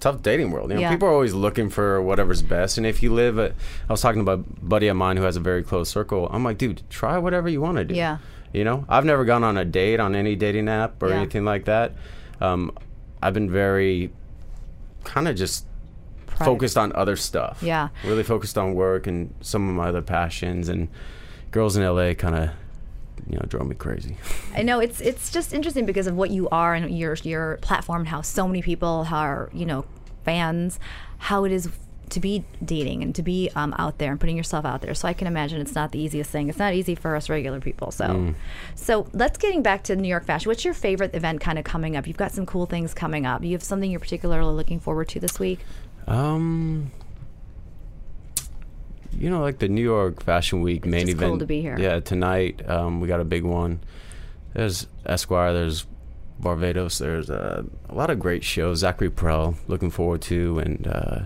Tough 0.00 0.22
dating 0.22 0.50
world 0.50 0.70
you 0.70 0.76
know 0.76 0.80
Yeah. 0.80 0.90
people 0.90 1.08
are 1.08 1.12
always 1.12 1.34
looking 1.34 1.68
for 1.68 2.00
whatever's 2.02 2.42
best 2.42 2.78
and 2.78 2.86
if 2.86 3.02
you 3.02 3.12
live 3.12 3.38
i 3.38 3.52
was 3.88 4.00
talking 4.00 4.24
to 4.24 4.30
a 4.32 4.36
buddy 4.38 4.88
of 4.88 4.96
mine 4.96 5.16
who 5.18 5.22
has 5.24 5.36
a 5.36 5.40
very 5.40 5.62
close 5.62 5.88
circle 5.90 6.28
i'm 6.32 6.42
like 6.42 6.56
dude 6.58 6.82
try 6.90 7.18
whatever 7.18 7.48
you 7.48 7.60
want 7.60 7.76
to 7.76 7.84
do 7.84 7.94
Yeah. 7.94 8.18
you 8.52 8.64
know 8.64 8.84
i've 8.88 9.04
never 9.04 9.24
gone 9.24 9.44
on 9.44 9.56
a 9.58 9.64
date 9.64 10.00
on 10.00 10.14
any 10.14 10.36
dating 10.36 10.68
app 10.68 11.02
or 11.02 11.10
Yeah. 11.10 11.16
anything 11.16 11.44
like 11.44 11.66
that 11.66 11.92
um 12.40 12.72
i've 13.22 13.34
been 13.34 13.50
very 13.50 14.10
kind 15.04 15.28
of 15.28 15.36
just 15.36 15.66
Private. 16.26 16.44
focused 16.44 16.78
on 16.78 16.92
other 16.94 17.16
stuff 17.16 17.62
Yeah. 17.62 17.88
really 18.04 18.22
focused 18.22 18.56
on 18.56 18.74
work 18.74 19.06
and 19.06 19.34
some 19.40 19.68
of 19.68 19.74
my 19.74 19.88
other 19.88 20.02
passions 20.02 20.68
and 20.68 20.88
girls 21.50 21.76
in 21.76 21.82
la 21.84 22.14
kind 22.14 22.34
of 22.36 22.50
you 23.28 23.36
know 23.36 23.42
drove 23.48 23.66
me 23.66 23.74
crazy 23.74 24.16
I 24.54 24.62
know 24.62 24.80
it's 24.80 25.00
it's 25.00 25.30
just 25.30 25.52
interesting 25.52 25.86
because 25.86 26.06
of 26.06 26.14
what 26.16 26.30
you 26.30 26.48
are 26.50 26.74
and 26.74 26.96
your 26.96 27.14
your 27.22 27.58
platform 27.62 28.00
and 28.00 28.08
how 28.08 28.22
so 28.22 28.46
many 28.46 28.62
people 28.62 29.06
are 29.10 29.50
you 29.52 29.66
know 29.66 29.84
fans, 30.24 30.78
how 31.18 31.44
it 31.44 31.52
is 31.52 31.68
to 32.10 32.20
be 32.20 32.44
dating 32.64 33.02
and 33.04 33.14
to 33.14 33.22
be 33.22 33.48
um, 33.54 33.72
out 33.78 33.98
there 33.98 34.10
and 34.10 34.18
putting 34.20 34.36
yourself 34.36 34.64
out 34.64 34.82
there. 34.82 34.92
So 34.94 35.06
I 35.06 35.12
can 35.12 35.26
imagine 35.28 35.60
it's 35.60 35.74
not 35.76 35.92
the 35.92 35.98
easiest 36.00 36.28
thing. 36.28 36.48
It's 36.48 36.58
not 36.58 36.74
easy 36.74 36.94
for 36.96 37.14
us 37.14 37.30
regular 37.30 37.60
people. 37.60 37.90
So, 37.92 38.04
Mm. 38.06 38.34
so 38.74 39.06
let's 39.12 39.38
getting 39.38 39.62
back 39.62 39.84
to 39.84 39.94
New 39.96 40.08
York 40.08 40.24
Fashion. 40.26 40.50
What's 40.50 40.64
your 40.64 40.74
favorite 40.74 41.14
event 41.14 41.40
kind 41.40 41.56
of 41.56 41.64
coming 41.64 41.96
up? 41.96 42.06
You've 42.08 42.16
got 42.16 42.32
some 42.32 42.46
cool 42.46 42.66
things 42.66 42.92
coming 42.94 43.26
up. 43.26 43.44
You 43.44 43.52
have 43.52 43.62
something 43.62 43.90
you're 43.90 44.00
particularly 44.00 44.52
looking 44.54 44.80
forward 44.80 45.08
to 45.10 45.20
this 45.20 45.38
week. 45.38 45.60
Um, 46.08 46.90
you 49.18 49.30
know, 49.30 49.40
like 49.40 49.58
the 49.58 49.68
New 49.68 49.82
York 49.82 50.22
Fashion 50.22 50.62
Week 50.62 50.84
main 50.84 51.08
event. 51.08 51.30
cool 51.30 51.38
to 51.38 51.46
be 51.46 51.60
here. 51.60 51.78
Yeah, 51.78 52.00
tonight 52.00 52.68
um, 52.68 53.00
we 53.00 53.08
got 53.08 53.20
a 53.20 53.24
big 53.24 53.44
one. 53.44 53.80
There's 54.54 54.86
Esquire. 55.06 55.52
There's 55.52 55.86
Barbados. 56.38 56.98
There's 56.98 57.30
uh, 57.30 57.62
a 57.88 57.94
lot 57.94 58.10
of 58.10 58.18
great 58.18 58.44
shows. 58.44 58.78
Zachary 58.78 59.10
Prell, 59.10 59.56
looking 59.68 59.90
forward 59.90 60.22
to, 60.22 60.58
and 60.58 60.86
uh, 60.86 61.20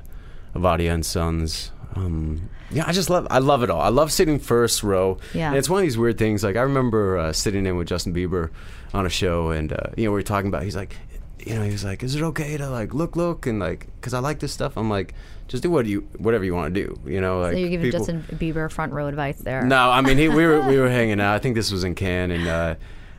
Ovadia 0.54 0.92
and 0.92 1.04
Sons. 1.06 1.70
Um, 1.94 2.50
yeah, 2.70 2.84
I 2.86 2.92
just 2.92 3.10
love. 3.10 3.26
I 3.30 3.38
love 3.38 3.62
it 3.62 3.70
all. 3.70 3.80
I 3.80 3.88
love 3.88 4.10
sitting 4.10 4.38
first 4.38 4.82
row. 4.82 5.18
Yeah. 5.32 5.48
And 5.48 5.56
it's 5.56 5.68
one 5.70 5.80
of 5.80 5.84
these 5.84 5.98
weird 5.98 6.18
things. 6.18 6.42
Like 6.42 6.56
I 6.56 6.62
remember 6.62 7.18
uh, 7.18 7.32
sitting 7.32 7.66
in 7.66 7.76
with 7.76 7.88
Justin 7.88 8.12
Bieber 8.12 8.50
on 8.92 9.06
a 9.06 9.10
show, 9.10 9.50
and 9.50 9.72
uh, 9.72 9.90
you 9.96 10.04
know 10.04 10.10
we 10.10 10.14
were 10.16 10.22
talking 10.22 10.48
about. 10.48 10.64
He's 10.64 10.76
like, 10.76 10.96
you 11.38 11.54
know, 11.54 11.62
he 11.62 11.70
was 11.70 11.84
like, 11.84 12.02
"Is 12.02 12.14
it 12.16 12.22
okay 12.22 12.56
to 12.56 12.68
like 12.68 12.94
look, 12.94 13.16
look, 13.16 13.46
and 13.46 13.60
like, 13.60 13.86
cause 14.00 14.14
I 14.14 14.18
like 14.18 14.40
this 14.40 14.52
stuff." 14.52 14.76
I'm 14.76 14.90
like, 14.90 15.14
just 15.48 15.62
do 15.62 15.70
what 15.70 15.86
you, 15.86 16.00
whatever 16.18 16.44
you 16.44 16.54
want 16.54 16.74
to 16.74 16.80
do. 16.86 16.98
You 17.06 17.20
know, 17.20 17.40
like 17.40 17.52
so 17.52 17.58
you're 17.58 17.68
giving 17.70 17.90
people- 17.90 18.06
Justin 18.06 18.22
Bieber 18.38 18.70
front 18.70 18.92
row 18.92 19.06
advice 19.06 19.38
there. 19.38 19.62
no, 19.62 19.90
I 19.90 20.00
mean 20.00 20.18
he, 20.18 20.28
we 20.28 20.46
were 20.46 20.60
we 20.66 20.78
were 20.78 20.88
hanging 21.00 21.20
out. 21.20 21.34
I 21.34 21.38
think 21.38 21.54
this 21.54 21.70
was 21.70 21.84
in 21.84 21.94
Cannes, 21.94 22.30
and 22.32 22.48
uh, 22.48 22.74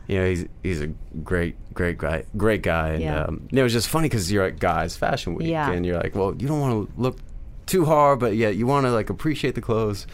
you 0.06 0.18
know 0.18 0.28
he's 0.28 0.46
he's 0.62 0.80
a 0.80 0.88
great 1.22 1.56
great 1.74 1.98
guy, 1.98 2.24
great 2.36 2.62
guy, 2.62 2.90
and 2.90 3.02
Yeah. 3.02 3.22
um, 3.24 3.48
it 3.52 3.62
was 3.62 3.72
just 3.72 3.88
funny 3.88 4.08
because 4.08 4.32
you're 4.32 4.44
at 4.44 4.58
Guys 4.58 4.96
Fashion 4.96 5.34
Week, 5.34 5.48
Yeah. 5.48 5.70
and 5.70 5.84
you're 5.84 6.00
like, 6.00 6.14
well, 6.14 6.34
you 6.36 6.48
don't 6.48 6.60
want 6.60 6.88
to 6.94 7.00
look 7.00 7.18
too 7.66 7.84
hard, 7.84 8.18
but 8.20 8.34
yet 8.34 8.56
you 8.56 8.66
want 8.66 8.86
to 8.86 8.92
like 8.92 9.10
appreciate 9.10 9.54
the 9.54 9.60
clothes. 9.60 10.06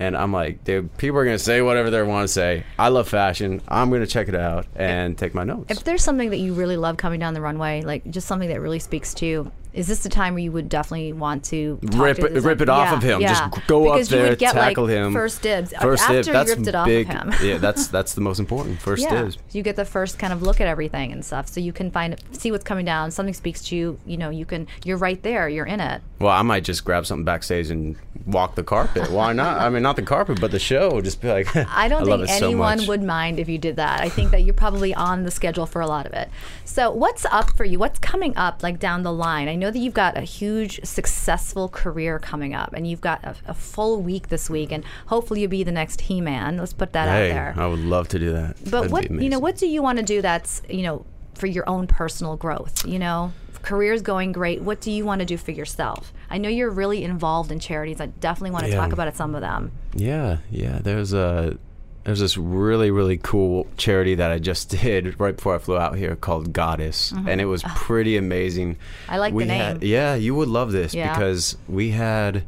And 0.00 0.16
I'm 0.16 0.32
like, 0.32 0.62
dude, 0.62 0.96
people 0.96 1.18
are 1.18 1.24
gonna 1.24 1.40
say 1.40 1.60
whatever 1.60 1.90
they 1.90 2.00
want 2.04 2.22
to 2.22 2.32
say. 2.32 2.62
I 2.78 2.86
love 2.88 3.08
fashion. 3.08 3.60
I'm 3.66 3.90
gonna 3.90 4.06
check 4.06 4.28
it 4.28 4.36
out 4.36 4.66
and 4.76 5.18
take 5.18 5.34
my 5.34 5.42
notes. 5.42 5.72
If 5.76 5.82
there's 5.82 6.04
something 6.04 6.30
that 6.30 6.36
you 6.36 6.54
really 6.54 6.76
love 6.76 6.98
coming 6.98 7.18
down 7.18 7.34
the 7.34 7.40
runway, 7.40 7.82
like 7.82 8.08
just 8.08 8.28
something 8.28 8.48
that 8.48 8.60
really 8.60 8.78
speaks 8.78 9.12
to 9.14 9.26
you, 9.26 9.50
is 9.78 9.86
this 9.86 10.00
the 10.00 10.08
time 10.08 10.34
where 10.34 10.42
you 10.42 10.52
would 10.52 10.68
definitely 10.68 11.12
want 11.12 11.44
to 11.44 11.78
Rip 11.82 12.18
it- 12.18 12.32
rip 12.42 12.60
it 12.60 12.68
off 12.68 12.88
Yeah, 12.88 12.96
of 12.96 13.02
him. 13.02 13.20
Just 13.20 13.42
yeah. 13.42 13.50
g- 13.54 13.62
go 13.66 13.88
up 13.88 13.94
because 13.94 14.10
you 14.10 14.18
there, 14.18 14.30
would 14.30 14.38
get 14.38 14.52
tackle 14.52 14.84
like 14.84 14.92
him. 14.92 15.12
First 15.12 15.40
dibs 15.42 15.72
First 15.80 16.02
after 16.02 16.14
dibs. 16.14 16.26
That's 16.28 16.48
you 16.50 16.54
ripped 16.56 16.68
it 16.68 16.84
big. 16.84 17.08
off 17.10 17.26
of 17.26 17.34
him. 17.34 17.48
yeah, 17.48 17.58
that's 17.58 17.88
that's 17.88 18.14
the 18.14 18.20
most 18.20 18.38
important. 18.40 18.80
First 18.88 19.02
yeah, 19.04 19.22
dibs. 19.22 19.38
you 19.52 19.62
get 19.62 19.76
the 19.76 19.84
first 19.84 20.18
kind 20.18 20.32
of 20.32 20.42
look 20.42 20.60
at 20.60 20.66
everything 20.66 21.12
and 21.12 21.24
stuff, 21.24 21.48
so 21.48 21.60
you 21.60 21.72
can 21.72 21.90
find 21.90 22.16
see 22.32 22.50
what's 22.50 22.64
coming 22.64 22.84
down. 22.84 23.10
Something 23.10 23.34
speaks 23.34 23.62
to 23.68 23.76
you. 23.76 23.98
You 24.04 24.16
know, 24.16 24.30
you 24.30 24.44
can. 24.44 24.66
You're 24.84 24.98
right 24.98 25.22
there. 25.22 25.48
You're 25.48 25.66
in 25.66 25.80
it. 25.80 26.02
Well, 26.20 26.32
I 26.32 26.42
might 26.42 26.64
just 26.64 26.84
grab 26.84 27.06
something 27.06 27.24
backstage 27.24 27.70
and 27.70 27.94
walk 28.26 28.56
the 28.56 28.64
carpet. 28.64 29.10
Why 29.10 29.32
not? 29.32 29.60
I 29.60 29.68
mean, 29.70 29.82
not 29.84 29.94
the 29.96 30.02
carpet, 30.02 30.40
but 30.40 30.50
the 30.50 30.58
show. 30.58 31.00
Just 31.00 31.20
be 31.20 31.28
like, 31.28 31.54
I 31.56 31.86
don't 31.88 32.04
love 32.06 32.26
think 32.26 32.38
so 32.40 32.46
anyone 32.46 32.78
much. 32.78 32.88
would 32.88 33.02
mind 33.04 33.38
if 33.38 33.48
you 33.48 33.56
did 33.56 33.76
that. 33.76 34.00
I 34.00 34.08
think 34.08 34.32
that 34.32 34.42
you're 34.42 34.52
probably 34.54 34.92
on 34.92 35.22
the 35.22 35.30
schedule 35.30 35.64
for 35.64 35.80
a 35.80 35.86
lot 35.86 36.06
of 36.06 36.12
it. 36.12 36.28
So, 36.64 36.90
what's 36.90 37.24
up 37.26 37.56
for 37.56 37.64
you? 37.64 37.78
What's 37.78 38.00
coming 38.00 38.36
up 38.36 38.62
like 38.64 38.80
down 38.80 39.04
the 39.04 39.12
line? 39.12 39.48
I 39.48 39.54
know 39.54 39.70
that 39.70 39.78
you've 39.78 39.94
got 39.94 40.16
a 40.18 40.22
huge 40.22 40.80
successful 40.84 41.68
career 41.68 42.18
coming 42.18 42.52
up 42.52 42.72
and 42.72 42.86
you've 42.86 43.00
got 43.00 43.22
a, 43.24 43.36
a 43.46 43.54
full 43.54 44.02
week 44.02 44.28
this 44.28 44.50
week 44.50 44.72
and 44.72 44.84
hopefully 45.06 45.42
you'll 45.42 45.50
be 45.50 45.62
the 45.62 45.70
next 45.72 46.00
He-Man. 46.02 46.56
Let's 46.58 46.72
put 46.72 46.92
that 46.94 47.08
Hey, 47.08 47.30
out 47.30 47.34
there. 47.34 47.54
I 47.64 47.66
would 47.68 47.78
love 47.78 48.08
to 48.08 48.18
do 48.18 48.32
that. 48.32 48.56
But 48.64 48.70
That'd 48.70 48.90
what 48.90 49.10
you 49.10 49.28
know, 49.30 49.38
what 49.38 49.56
do 49.56 49.66
you 49.68 49.82
want 49.82 49.98
to 49.98 50.04
do 50.04 50.20
that's 50.20 50.62
you 50.68 50.82
know 50.82 51.06
for 51.34 51.46
your 51.46 51.68
own 51.68 51.86
personal 51.86 52.36
growth? 52.36 52.84
You 52.84 52.98
know, 52.98 53.32
career's 53.68 54.00
going 54.02 54.32
great. 54.32 54.62
What 54.62 54.80
do 54.80 54.90
you 54.90 55.04
want 55.04 55.18
to 55.20 55.24
do 55.26 55.36
for 55.36 55.50
yourself? 55.50 56.12
I 56.30 56.38
know 56.38 56.48
you're 56.48 56.70
really 56.70 57.04
involved 57.04 57.52
in 57.52 57.58
charities. 57.60 58.00
I 58.00 58.06
definitely 58.06 58.52
want 58.52 58.64
to 58.64 58.70
Yeah. 58.70 58.76
talk 58.76 58.92
about 58.92 59.14
some 59.14 59.34
of 59.34 59.40
them. 59.42 59.72
Yeah, 59.94 60.38
yeah. 60.50 60.78
There's 60.82 61.12
a 61.12 61.56
there's 62.04 62.20
this 62.20 62.38
really 62.38 62.90
really 62.90 63.18
cool 63.18 63.66
charity 63.76 64.14
that 64.14 64.30
I 64.30 64.38
just 64.38 64.70
did 64.82 65.20
right 65.20 65.36
before 65.36 65.54
I 65.54 65.58
flew 65.58 65.76
out 65.76 65.96
here 65.96 66.16
called 66.16 66.54
Goddess, 66.54 67.12
and 67.12 67.40
it 67.40 67.44
was 67.44 67.62
pretty 67.76 68.16
amazing. 68.16 68.74
Mm-hmm. 68.76 69.10
I 69.12 69.18
like 69.18 69.32
the 69.32 69.36
we 69.36 69.44
name. 69.44 69.60
Had, 69.60 69.82
yeah, 69.82 70.14
you 70.14 70.34
would 70.34 70.48
love 70.48 70.72
this 70.72 70.94
Yeah. 70.94 71.12
because 71.12 71.58
we 71.68 71.90
had 71.90 72.44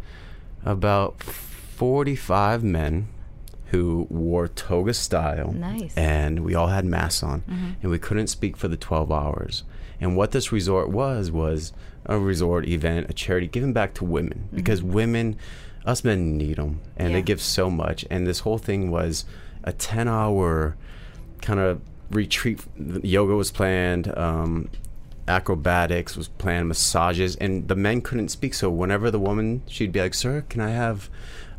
about 0.64 1.22
45 1.22 2.64
men 2.64 3.08
who 3.70 4.06
wore 4.10 4.48
toga 4.48 4.94
style. 4.94 5.52
Nice. 5.52 5.80
Mm-hmm. 5.94 5.98
And 5.98 6.40
we 6.44 6.54
all 6.54 6.68
had 6.68 6.84
masks 6.84 7.22
on, 7.22 7.42
and 7.82 7.90
we 7.90 7.98
couldn't 7.98 8.26
speak 8.28 8.56
for 8.56 8.68
the 8.68 8.76
12 8.76 9.10
hours. 9.12 9.64
And 10.00 10.16
what 10.16 10.30
this 10.32 10.50
resort 10.52 10.88
was 10.90 11.30
was 11.30 11.72
a 12.06 12.18
resort 12.18 12.66
event, 12.66 13.10
a 13.10 13.12
charity 13.12 13.46
giving 13.46 13.72
back 13.72 13.94
to 13.94 14.04
women 14.04 14.44
Mm-hmm. 14.46 14.56
because 14.56 14.82
women 14.82 15.36
us 15.86 16.04
men 16.04 16.36
need 16.36 16.56
them, 16.56 16.80
and 16.96 17.10
Yeah. 17.10 17.16
they 17.16 17.22
give 17.22 17.40
so 17.40 17.70
much. 17.70 18.04
And 18.10 18.26
this 18.26 18.40
whole 18.40 18.58
thing 18.58 18.90
was 18.90 19.24
a 19.64 19.72
ten-hour 19.72 20.76
kind 21.40 21.60
of 21.60 21.80
retreat. 22.10 22.60
Yoga 23.02 23.34
was 23.34 23.50
planned. 23.50 24.12
Um, 24.18 24.68
acrobatics 25.28 26.16
was 26.16 26.26
planned 26.28 26.66
massages 26.66 27.36
and 27.36 27.68
the 27.68 27.76
men 27.76 28.00
couldn't 28.00 28.30
speak 28.30 28.52
so 28.52 28.68
whenever 28.68 29.12
the 29.12 29.18
woman 29.20 29.62
she'd 29.68 29.92
be 29.92 30.00
like 30.00 30.12
sir 30.14 30.40
can 30.48 30.60
i 30.60 30.70
have 30.70 31.08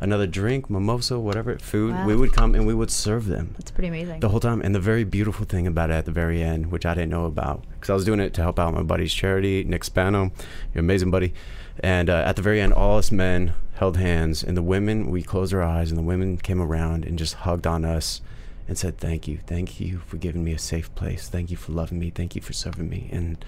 another 0.02 0.26
drink 0.26 0.68
mimosa 0.68 1.18
whatever 1.18 1.56
food 1.58 1.94
we 2.06 2.14
would 2.16 2.32
come 2.32 2.54
and 2.54 2.66
we 2.66 2.74
would 2.74 2.90
serve 2.90 3.26
them 3.26 3.54
It's 3.58 3.70
pretty 3.70 3.88
amazing. 3.88 4.20
the 4.20 4.28
whole 4.28 4.40
time. 4.40 4.60
And 4.60 4.74
the 4.74 4.80
very 4.80 5.04
beautiful 5.04 5.46
thing 5.46 5.66
about 5.66 5.90
it 5.90 5.94
at 5.94 6.04
the 6.04 6.12
very 6.12 6.42
end, 6.42 6.70
which 6.72 6.84
I 6.84 6.94
didn't 6.94 7.10
know 7.10 7.24
about, 7.24 7.64
because 7.74 7.88
I 7.90 7.94
was 7.94 8.04
doing 8.04 8.20
it 8.20 8.34
to 8.34 8.42
help 8.42 8.58
out 8.58 8.74
my 8.74 8.82
buddy's 8.82 9.14
charity, 9.14 9.64
Nick 9.64 9.84
Spano, 9.84 10.32
you're 10.74 10.80
amazing, 10.80 11.10
buddy. 11.10 11.32
And 11.80 12.10
uh, 12.10 12.24
at 12.26 12.36
the 12.36 12.42
very 12.42 12.60
end, 12.60 12.72
all 12.74 12.98
us 12.98 13.10
men 13.10 13.54
held 13.76 13.96
hands, 13.96 14.42
and 14.44 14.56
the 14.56 14.62
women, 14.62 15.10
we 15.10 15.22
closed 15.22 15.54
our 15.54 15.62
eyes, 15.62 15.90
and 15.90 15.98
the 15.98 16.02
women 16.02 16.36
came 16.36 16.60
around 16.60 17.04
and 17.04 17.18
just 17.18 17.34
hugged 17.34 17.66
on 17.66 17.84
us 17.84 18.20
and 18.68 18.76
said, 18.78 18.98
Thank 18.98 19.26
you. 19.26 19.38
Thank 19.46 19.80
you 19.80 20.02
for 20.06 20.18
giving 20.18 20.44
me 20.44 20.52
a 20.52 20.58
safe 20.58 20.94
place. 20.94 21.28
Thank 21.28 21.50
you 21.50 21.56
for 21.56 21.72
loving 21.72 21.98
me. 21.98 22.10
Thank 22.10 22.36
you 22.36 22.42
for 22.42 22.52
serving 22.52 22.88
me. 22.88 23.08
And 23.12 23.42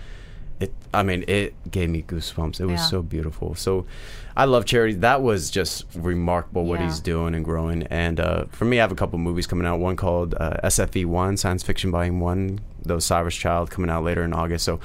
it, 0.61 0.73
I 0.93 1.03
mean, 1.03 1.25
it 1.27 1.55
gave 1.71 1.91
me 1.91 2.03
goosebumps. 2.03 2.61
It 2.61 2.67
was 2.67 2.81
Yeah. 2.81 2.87
so 2.87 3.03
beautiful. 3.03 3.55
So 3.55 3.87
I 4.37 4.45
love 4.45 4.65
charity. 4.65 4.95
That 4.95 5.21
was 5.23 5.51
just 5.51 5.85
remarkable 5.95 6.65
what 6.65 6.81
Yeah. 6.81 6.87
he's 6.87 7.01
doing 7.01 7.35
and 7.35 7.45
growing. 7.45 7.83
And 7.85 8.21
uh, 8.21 8.45
for 8.51 8.65
me, 8.65 8.79
I 8.79 8.83
have 8.83 8.93
a 8.93 8.97
couple 8.97 9.19
movies 9.19 9.47
coming 9.47 9.67
out. 9.67 9.81
One 9.81 9.97
called 9.97 10.35
uh, 10.39 10.57
SFE 10.65 11.05
One, 11.07 11.37
Science 11.37 11.63
Fiction 11.63 11.91
Volume 11.91 12.21
One, 12.21 12.61
The 12.85 12.97
Osiris 12.97 13.35
Child, 13.35 13.71
coming 13.71 13.91
out 13.91 14.05
later 14.05 14.23
in 14.23 14.33
August. 14.33 14.65
So 14.65 14.79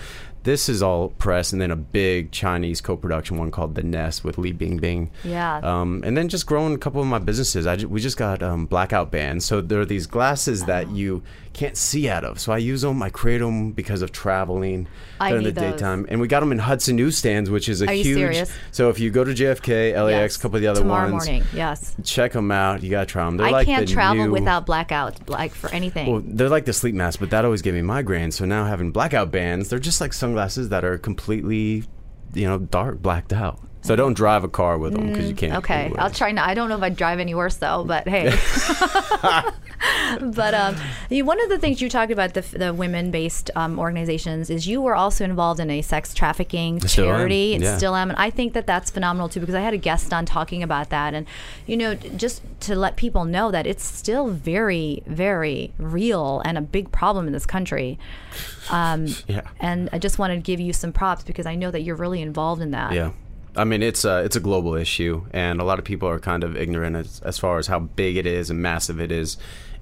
this 0.43 0.69
is 0.69 0.81
all 0.81 1.09
press, 1.09 1.51
and 1.51 1.61
then 1.61 1.69
a 1.69 1.75
big 1.75 2.31
Chinese 2.31 2.79
co-production 2.81 3.37
one 3.37 3.51
called 3.51 3.75
The 3.75 3.83
Nest 3.83 4.23
with 4.23 4.37
Li 4.37 4.53
Bingbing. 4.53 5.09
Yeah. 5.23 5.57
Um, 5.61 6.01
and 6.05 6.15
then 6.17 6.29
just 6.29 6.45
growing 6.45 6.73
a 6.73 6.77
couple 6.77 7.01
of 7.01 7.07
my 7.07 7.19
businesses. 7.19 7.67
I 7.67 7.75
we 7.75 7.99
just 7.99 8.17
got 8.17 8.41
um, 8.41 8.65
blackout 8.65 9.11
bands, 9.11 9.45
so 9.45 9.59
there 9.61 9.81
are 9.81 9.85
these 9.85 10.07
glasses 10.07 10.63
Oh. 10.63 10.65
that 10.67 10.89
you 10.91 11.21
can't 11.59 11.75
see 11.77 12.07
out 12.09 12.23
of. 12.23 12.39
So 12.39 12.51
I 12.53 12.57
use 12.57 12.81
them. 12.81 13.03
I 13.03 13.09
create 13.09 13.39
them 13.39 13.71
because 13.73 14.01
of 14.01 14.11
traveling 14.11 14.87
I 15.19 15.29
during 15.31 15.43
the 15.43 15.51
those. 15.51 15.73
daytime, 15.73 16.05
and 16.09 16.21
we 16.21 16.27
got 16.27 16.39
them 16.39 16.51
in 16.51 16.59
Hudson 16.59 16.95
newsstands, 16.95 17.49
which 17.49 17.67
is 17.67 17.81
a 17.81 17.87
Are 17.87 17.93
you 17.93 18.03
huge. 18.03 18.17
serious? 18.17 18.51
So 18.71 18.89
if 18.89 18.99
you 18.99 19.09
go 19.09 19.23
to 19.23 19.33
JFK, 19.33 19.93
LAX, 19.93 20.11
Yes. 20.11 20.35
a 20.37 20.39
couple 20.39 20.55
of 20.55 20.61
the 20.61 20.67
other 20.67 20.79
ones. 20.81 20.87
Tomorrow 20.89 21.11
ones, 21.11 21.25
morning. 21.27 21.43
Yes. 21.53 21.95
check 22.03 22.31
them 22.31 22.51
out. 22.51 22.81
You 22.81 22.89
gotta 22.89 23.05
try 23.05 23.25
them. 23.25 23.37
They're 23.37 23.47
I 23.47 23.51
like 23.51 23.67
can't 23.67 23.87
travel 23.89 24.25
new- 24.25 24.31
without 24.31 24.65
blackout, 24.65 25.29
like 25.29 25.53
for 25.53 25.69
anything. 25.71 26.11
Well, 26.11 26.21
they're 26.25 26.49
like 26.49 26.65
the 26.65 26.73
sleep 26.73 26.95
mask, 26.95 27.19
but 27.19 27.29
that 27.31 27.43
always 27.45 27.61
gave 27.61 27.73
me 27.73 27.81
migraines. 27.81 28.33
So 28.33 28.45
now 28.45 28.65
having 28.65 28.91
blackout 28.91 29.29
bands, 29.31 29.69
they're 29.69 29.79
just 29.79 29.99
like 29.99 30.13
sunglasses 30.13 30.69
that 30.69 30.85
are 30.85 30.97
completely, 30.97 31.83
you 32.33 32.47
know, 32.47 32.57
dark, 32.59 33.01
blacked 33.01 33.33
out. 33.33 33.59
So 33.81 33.95
don't 33.95 34.13
drive 34.13 34.43
a 34.43 34.49
car 34.49 34.77
with 34.77 34.93
them 34.93 35.07
because 35.07 35.29
you 35.29 35.35
can't. 35.35 35.53
Mm, 35.53 35.57
Okay, 35.59 35.73
anyway. 35.85 35.99
I'll 35.99 36.11
try. 36.11 36.31
Not, 36.31 36.47
I 36.47 36.53
don't 36.53 36.67
know 36.69 36.75
if 36.77 36.83
I'd 36.83 36.95
drive 36.97 37.19
any 37.19 37.33
worse 37.33 37.55
though, 37.55 37.83
but 37.85 38.07
hey. 38.07 38.29
but 40.21 40.53
um, 40.53 40.75
you- 41.09 41.23
one 41.25 41.41
of 41.41 41.49
the 41.49 41.57
things 41.57 41.81
you 41.81 41.89
talked 41.89 42.11
about 42.11 42.33
the, 42.33 42.41
the 42.41 42.73
women-based 42.73 43.51
um, 43.55 43.79
organizations 43.79 44.49
is 44.49 44.67
you 44.67 44.81
were 44.81 44.95
also 44.95 45.23
involved 45.23 45.59
in 45.59 45.69
a 45.69 45.81
sex 45.81 46.13
trafficking 46.13 46.79
Still 46.81 47.05
charity, 47.05 47.53
and 47.55 47.63
yeah. 47.63 47.77
still 47.77 47.95
am. 47.95 48.09
And 48.09 48.19
I 48.19 48.29
think 48.29 48.53
that 48.53 48.67
that's 48.67 48.91
phenomenal 48.91 49.29
too 49.29 49.39
because 49.39 49.55
I 49.55 49.61
had 49.61 49.73
a 49.73 49.77
guest 49.77 50.13
on 50.13 50.25
talking 50.25 50.61
about 50.63 50.89
that, 50.89 51.13
and 51.13 51.25
you 51.65 51.77
know, 51.77 51.95
just 51.95 52.41
to 52.61 52.75
let 52.75 52.95
people 52.97 53.23
know 53.25 53.51
that 53.51 53.65
it's 53.65 53.83
still 53.85 54.27
very, 54.27 55.03
very 55.07 55.71
real 55.77 56.41
and 56.43 56.57
a 56.57 56.61
big 56.61 56.91
problem 56.91 57.27
in 57.27 57.33
this 57.33 57.45
country. 57.45 57.97
Um, 58.69 59.07
Yeah. 59.27 59.41
And 59.59 59.89
I 59.93 59.99
just 59.99 60.17
wanted 60.17 60.35
to 60.35 60.41
give 60.41 60.59
you 60.59 60.73
some 60.73 60.91
props 60.91 61.23
because 61.23 61.45
I 61.45 61.53
know 61.55 61.69
that 61.71 61.81
you're 61.81 61.95
really 61.95 62.21
involved 62.21 62.61
in 62.61 62.71
that. 62.71 62.93
Yeah. 62.93 63.11
I 63.59 63.63
mean, 63.65 63.83
it's 63.83 64.05
a, 64.05 64.23
it's 64.23 64.35
a 64.35 64.39
global 64.39 64.75
issue, 64.75 65.25
and 65.31 65.59
a 65.59 65.63
lot 65.63 65.79
of 65.79 65.85
people 65.85 66.07
are 66.07 66.19
kind 66.19 66.43
of 66.43 66.55
ignorant 66.55 66.95
as, 66.95 67.19
as 67.21 67.37
far 67.37 67.57
as 67.59 67.67
how 67.67 67.79
big 67.79 68.17
it 68.17 68.25
is 68.25 68.49
and 68.49 68.61
massive 68.61 68.99
it 69.01 69.11
is 69.11 69.37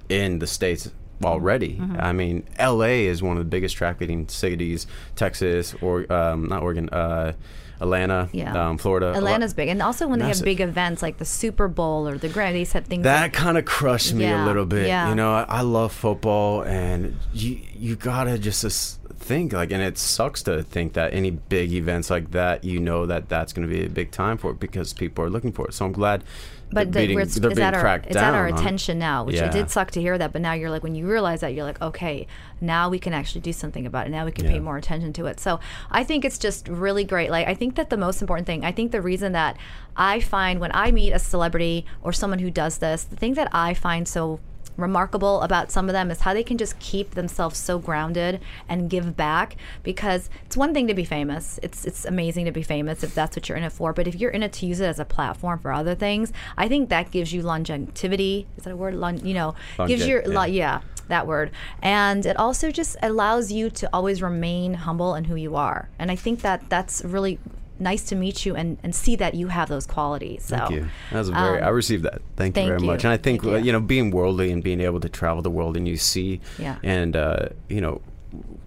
in 0.08 0.38
the 0.40 0.46
States 0.46 0.90
already. 1.24 1.74
Mm-hmm. 1.76 1.96
I 2.00 2.12
mean, 2.12 2.44
LA 2.60 3.06
is 3.10 3.22
one 3.22 3.36
of 3.36 3.44
the 3.44 3.48
biggest 3.48 3.76
track 3.76 3.98
trafficking 3.98 4.28
cities, 4.28 4.86
Texas, 5.16 5.74
or 5.80 6.10
um, 6.12 6.46
not 6.46 6.62
Oregon, 6.62 6.88
uh, 6.90 7.32
Atlanta, 7.80 8.28
Yeah. 8.32 8.68
um, 8.70 8.78
Florida. 8.78 9.12
Atlanta's 9.16 9.54
big, 9.54 9.68
and 9.68 9.80
also 9.82 10.08
when 10.08 10.18
Massive. 10.18 10.44
they 10.44 10.50
have 10.50 10.58
big 10.58 10.68
events 10.68 11.00
like 11.02 11.18
the 11.18 11.24
Super 11.24 11.68
Bowl 11.68 12.08
or 12.08 12.18
the 12.18 12.28
Grand, 12.28 12.56
these 12.56 12.72
have 12.72 12.86
things. 12.86 13.04
That 13.04 13.32
kind 13.32 13.56
of 13.56 13.64
crushed 13.64 14.14
me 14.14 14.24
Yeah, 14.24 14.44
a 14.44 14.46
little 14.46 14.66
bit. 14.66 14.88
yeah. 14.88 15.08
You 15.08 15.14
know, 15.14 15.32
I, 15.32 15.44
I 15.48 15.60
love 15.60 15.92
football, 15.92 16.62
and 16.62 17.16
you 17.32 17.60
you 17.76 17.94
gotta 17.96 18.36
just 18.38 18.98
think 19.18 19.52
like, 19.52 19.70
and 19.72 19.82
it 19.82 19.98
sucks 19.98 20.42
to 20.44 20.62
think 20.62 20.94
that 20.94 21.12
any 21.12 21.30
big 21.30 21.72
events 21.72 22.08
like 22.10 22.30
that, 22.30 22.64
you 22.64 22.80
know 22.80 23.06
that 23.06 23.28
that's 23.28 23.52
going 23.52 23.68
to 23.68 23.72
be 23.72 23.84
a 23.84 23.88
big 23.90 24.10
time 24.10 24.38
for 24.38 24.50
it 24.52 24.60
because 24.60 24.92
people 24.92 25.24
are 25.24 25.30
looking 25.30 25.52
for 25.52 25.66
it. 25.66 25.74
So 25.74 25.84
I'm 25.84 25.92
glad. 25.92 26.24
but 26.70 26.92
they're 26.92 27.02
the, 27.02 27.06
beating, 27.08 27.20
it's, 27.20 27.34
they're 27.36 27.50
being 27.50 27.62
at 27.62 27.74
our 27.74 27.80
cracked 27.80 28.06
it's 28.06 28.14
down 28.14 28.34
at 28.34 28.38
our 28.38 28.48
on 28.48 28.54
attention 28.54 28.98
now, 28.98 29.24
which 29.24 29.36
Yeah. 29.36 29.46
it 29.46 29.52
did 29.52 29.70
suck 29.70 29.90
to 29.92 30.00
hear 30.00 30.18
that. 30.18 30.32
But 30.32 30.42
now 30.42 30.52
you're 30.52 30.68
like, 30.70 30.82
when 30.82 30.94
you 30.94 31.06
realize 31.10 31.40
that, 31.40 31.54
you're 31.54 31.64
like, 31.64 31.80
okay, 31.80 32.26
now 32.60 32.88
we 32.90 32.98
can 32.98 33.12
actually 33.14 33.40
do 33.40 33.52
something 33.52 33.86
about 33.86 34.06
it. 34.06 34.10
Now 34.10 34.24
we 34.24 34.32
can 34.32 34.46
pay 34.46 34.60
more 34.60 34.76
attention 34.76 35.12
to 35.14 35.26
it. 35.26 35.40
So 35.40 35.60
I 35.90 36.04
think 36.04 36.24
it's 36.24 36.38
just 36.38 36.68
really 36.68 37.04
great. 37.04 37.30
Like 37.30 37.48
I 37.48 37.54
think 37.54 37.74
that 37.76 37.88
the 37.90 37.96
most 37.96 38.20
important 38.20 38.46
thing, 38.46 38.64
I 38.64 38.72
think 38.72 38.92
the 38.92 39.00
reason 39.02 39.32
that 39.32 39.56
I 39.96 40.20
find 40.20 40.60
when 40.60 40.70
I 40.74 40.90
meet 40.90 41.12
a 41.12 41.18
celebrity 41.18 41.86
or 42.02 42.12
someone 42.12 42.38
who 42.38 42.50
does 42.50 42.78
this, 42.78 43.04
the 43.04 43.16
thing 43.16 43.34
that 43.34 43.48
I 43.52 43.72
find 43.74 44.06
so 44.06 44.40
remarkable 44.78 45.42
about 45.42 45.70
some 45.70 45.88
of 45.88 45.92
them 45.92 46.10
is 46.10 46.20
how 46.20 46.32
they 46.32 46.44
can 46.44 46.56
just 46.56 46.78
keep 46.78 47.10
themselves 47.10 47.58
so 47.58 47.78
grounded 47.78 48.40
and 48.68 48.88
give 48.88 49.16
back 49.16 49.56
because 49.82 50.30
it's 50.46 50.56
one 50.56 50.72
thing 50.72 50.86
to 50.86 50.94
be 50.94 51.04
famous 51.04 51.58
it's 51.62 51.84
it's 51.84 52.04
amazing 52.04 52.44
to 52.44 52.52
be 52.52 52.62
famous 52.62 53.02
if 53.02 53.14
that's 53.14 53.36
what 53.36 53.48
you're 53.48 53.58
in 53.58 53.64
it 53.64 53.72
for 53.72 53.92
but 53.92 54.06
if 54.06 54.14
you're 54.14 54.30
in 54.30 54.42
it 54.42 54.52
to 54.52 54.64
use 54.66 54.80
it 54.80 54.86
as 54.86 55.00
a 55.00 55.04
platform 55.04 55.58
for 55.58 55.72
other 55.72 55.94
things 55.94 56.32
i 56.56 56.68
think 56.68 56.88
that 56.88 57.10
gives 57.10 57.32
you 57.32 57.42
longevity 57.42 58.46
is 58.56 58.64
that 58.64 58.72
a 58.72 58.76
word 58.76 58.94
Lon- 58.94 59.26
you 59.26 59.34
know 59.34 59.54
gives 59.86 60.06
Longe- 60.06 60.08
you 60.08 60.22
yeah. 60.32 60.44
yeah. 60.44 60.46
yeah 60.46 60.80
that 61.08 61.26
word 61.26 61.50
and 61.82 62.24
it 62.26 62.36
also 62.36 62.70
just 62.70 62.96
allows 63.02 63.50
you 63.50 63.70
to 63.70 63.88
always 63.92 64.22
remain 64.22 64.74
humble 64.74 65.14
in 65.14 65.24
who 65.24 65.34
you 65.34 65.56
are 65.56 65.88
and 65.98 66.10
i 66.10 66.16
think 66.16 66.42
that 66.42 66.68
that's 66.68 67.02
really 67.04 67.38
nice 67.80 68.04
to 68.04 68.14
meet 68.16 68.44
you 68.46 68.54
and, 68.56 68.78
and 68.82 68.94
see 68.94 69.16
that 69.16 69.34
you 69.34 69.48
have 69.48 69.68
those 69.68 69.86
qualities 69.86 70.44
so 70.44 70.56
Thank 70.56 70.70
you. 70.70 70.88
That 71.12 71.18
was 71.18 71.28
a 71.28 71.32
very. 71.32 71.60
I 71.62 71.68
received 71.68 72.04
that. 72.04 72.20
Thank, 72.36 72.56
you 72.56 72.62
Um, 72.62 72.68
very 72.68 72.80
you. 72.80 72.86
much. 72.86 73.04
And 73.04 73.12
I 73.12 73.16
think 73.16 73.42
you. 73.42 73.56
you 73.56 73.72
know, 73.72 73.80
being 73.80 74.10
worldly 74.10 74.50
and 74.52 74.62
being 74.62 74.80
able 74.80 75.00
to 75.00 75.08
travel 75.08 75.42
the 75.42 75.50
world 75.50 75.76
and 75.76 75.86
you 75.86 75.96
see, 75.96 76.40
Yeah. 76.58 76.76
and 76.82 77.16
uh, 77.16 77.48
you 77.68 77.80
know, 77.80 78.00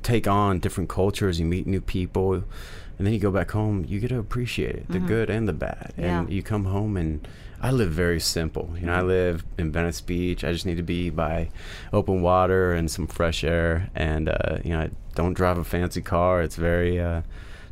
take 0.04 0.28
on 0.28 0.60
different 0.60 0.90
cultures. 0.90 1.40
You 1.40 1.46
meet 1.46 1.68
new 1.68 1.82
people, 1.82 2.34
and 2.34 2.44
then 3.06 3.14
you 3.14 3.20
go 3.20 3.32
back 3.32 3.52
home. 3.52 3.86
You 3.88 4.00
get 4.00 4.10
to 4.10 4.20
appreciate 4.20 4.76
it, 4.76 4.90
the 4.90 5.00
good 5.00 5.30
and 5.30 5.48
the 5.48 5.54
bad. 5.54 5.94
And 5.98 6.26
Mm-hmm. 6.28 6.32
You 6.32 6.44
come 6.44 6.66
home 6.66 6.98
and. 6.98 7.28
I 7.64 7.70
live 7.70 7.92
very 7.92 8.20
simple. 8.20 8.74
You 8.80 8.88
know, 8.88 8.94
I 8.94 9.02
live 9.04 9.44
in 9.60 9.72
Venice 9.72 10.02
Beach. 10.02 10.44
I 10.44 10.52
just 10.52 10.66
need 10.66 10.78
to 10.78 10.82
be 10.98 11.12
by 11.12 11.50
open 11.94 12.24
water 12.24 12.74
and 12.74 12.90
some 12.90 13.06
fresh 13.06 13.44
air. 13.44 13.92
And 13.94 14.30
uh, 14.30 14.58
you 14.66 14.72
know, 14.72 14.80
I 14.80 14.90
don't 15.14 15.36
drive 15.36 15.60
a 15.60 15.64
fancy 15.64 16.02
car. 16.02 16.42
It's 16.42 16.56
very, 16.56 17.00
uh, 17.00 17.22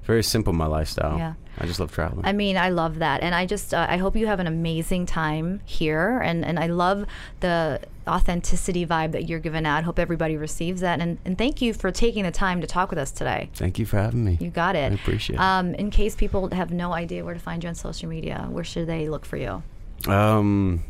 very 0.09 0.23
simple. 0.23 0.51
My 0.53 0.65
lifestyle. 0.65 1.17
Yeah. 1.17 1.33
I 1.61 1.65
just 1.65 1.79
love 1.79 1.91
traveling. 1.91 2.25
I 2.25 2.31
mean, 2.31 2.55
I 2.57 2.69
love 2.69 2.99
that, 2.99 3.21
and 3.21 3.35
I 3.35 3.45
just 3.45 3.73
uh, 3.73 3.85
I 3.89 3.97
hope 3.97 4.15
you 4.15 4.27
have 4.27 4.39
an 4.39 4.47
amazing 4.47 5.05
time 5.05 5.61
here, 5.65 6.19
and 6.23 6.43
and 6.45 6.57
I 6.57 6.67
love 6.67 7.05
the 7.41 7.81
authenticity 8.07 8.85
vibe 8.85 9.11
that 9.11 9.27
you're 9.29 9.39
giving 9.39 9.65
out. 9.65 9.83
Hope 9.83 9.99
everybody 9.99 10.37
receives 10.37 10.79
that, 10.81 10.99
and 11.01 11.17
and 11.25 11.37
thank 11.37 11.61
you 11.61 11.73
for 11.73 11.91
taking 11.91 12.23
the 12.23 12.31
time 12.31 12.61
to 12.61 12.67
talk 12.67 12.89
with 12.89 12.97
us 12.99 13.11
today. 13.11 13.49
Thank 13.55 13.77
you 13.77 13.85
for 13.85 13.97
having 13.97 14.23
me. 14.23 14.37
You 14.39 14.49
got 14.49 14.75
it. 14.75 14.91
I 14.91 14.95
appreciate 14.95 15.35
it. 15.35 15.41
Um, 15.41 15.75
in 15.75 15.91
case 15.91 16.15
people 16.15 16.49
have 16.53 16.71
no 16.71 16.93
idea 16.93 17.25
where 17.25 17.33
to 17.33 17.39
find 17.41 17.61
you 17.63 17.67
on 17.69 17.75
social 17.75 18.07
media, 18.09 18.47
where 18.49 18.63
should 18.63 18.87
they 18.87 19.09
look 19.09 19.25
for 19.25 19.37
you? 19.37 19.61
Um, 20.07 20.83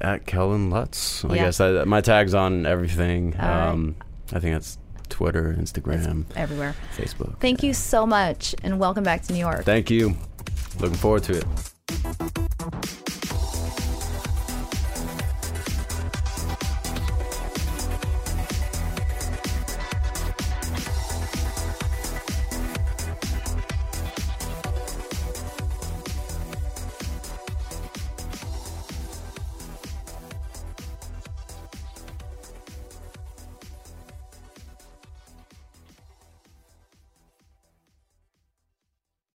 at 0.00 0.26
Kellan 0.26 0.68
Lutz. 0.70 1.24
I 1.24 1.34
Yeah. 1.34 1.44
guess 1.46 1.60
I, 1.60 1.84
my 1.84 2.02
tag's 2.02 2.34
on 2.34 2.66
everything. 2.66 3.34
All 3.40 3.48
right. 3.48 3.68
um, 3.68 3.96
I 4.34 4.38
think 4.40 4.54
that's 4.54 4.76
Twitter, 5.08 5.56
Instagram, 5.58 6.24
Everywhere. 6.36 6.74
Facebook. 6.96 7.38
Thank 7.40 7.62
you 7.62 7.74
so 7.74 8.06
much, 8.06 8.54
and 8.62 8.78
welcome 8.78 9.04
back 9.04 9.22
to 9.22 9.32
New 9.32 9.38
York. 9.38 9.64
Thank 9.64 9.90
you. 9.90 10.16
Looking 10.80 10.96
forward 10.96 11.24
to 11.24 11.38
it. 11.38 13.17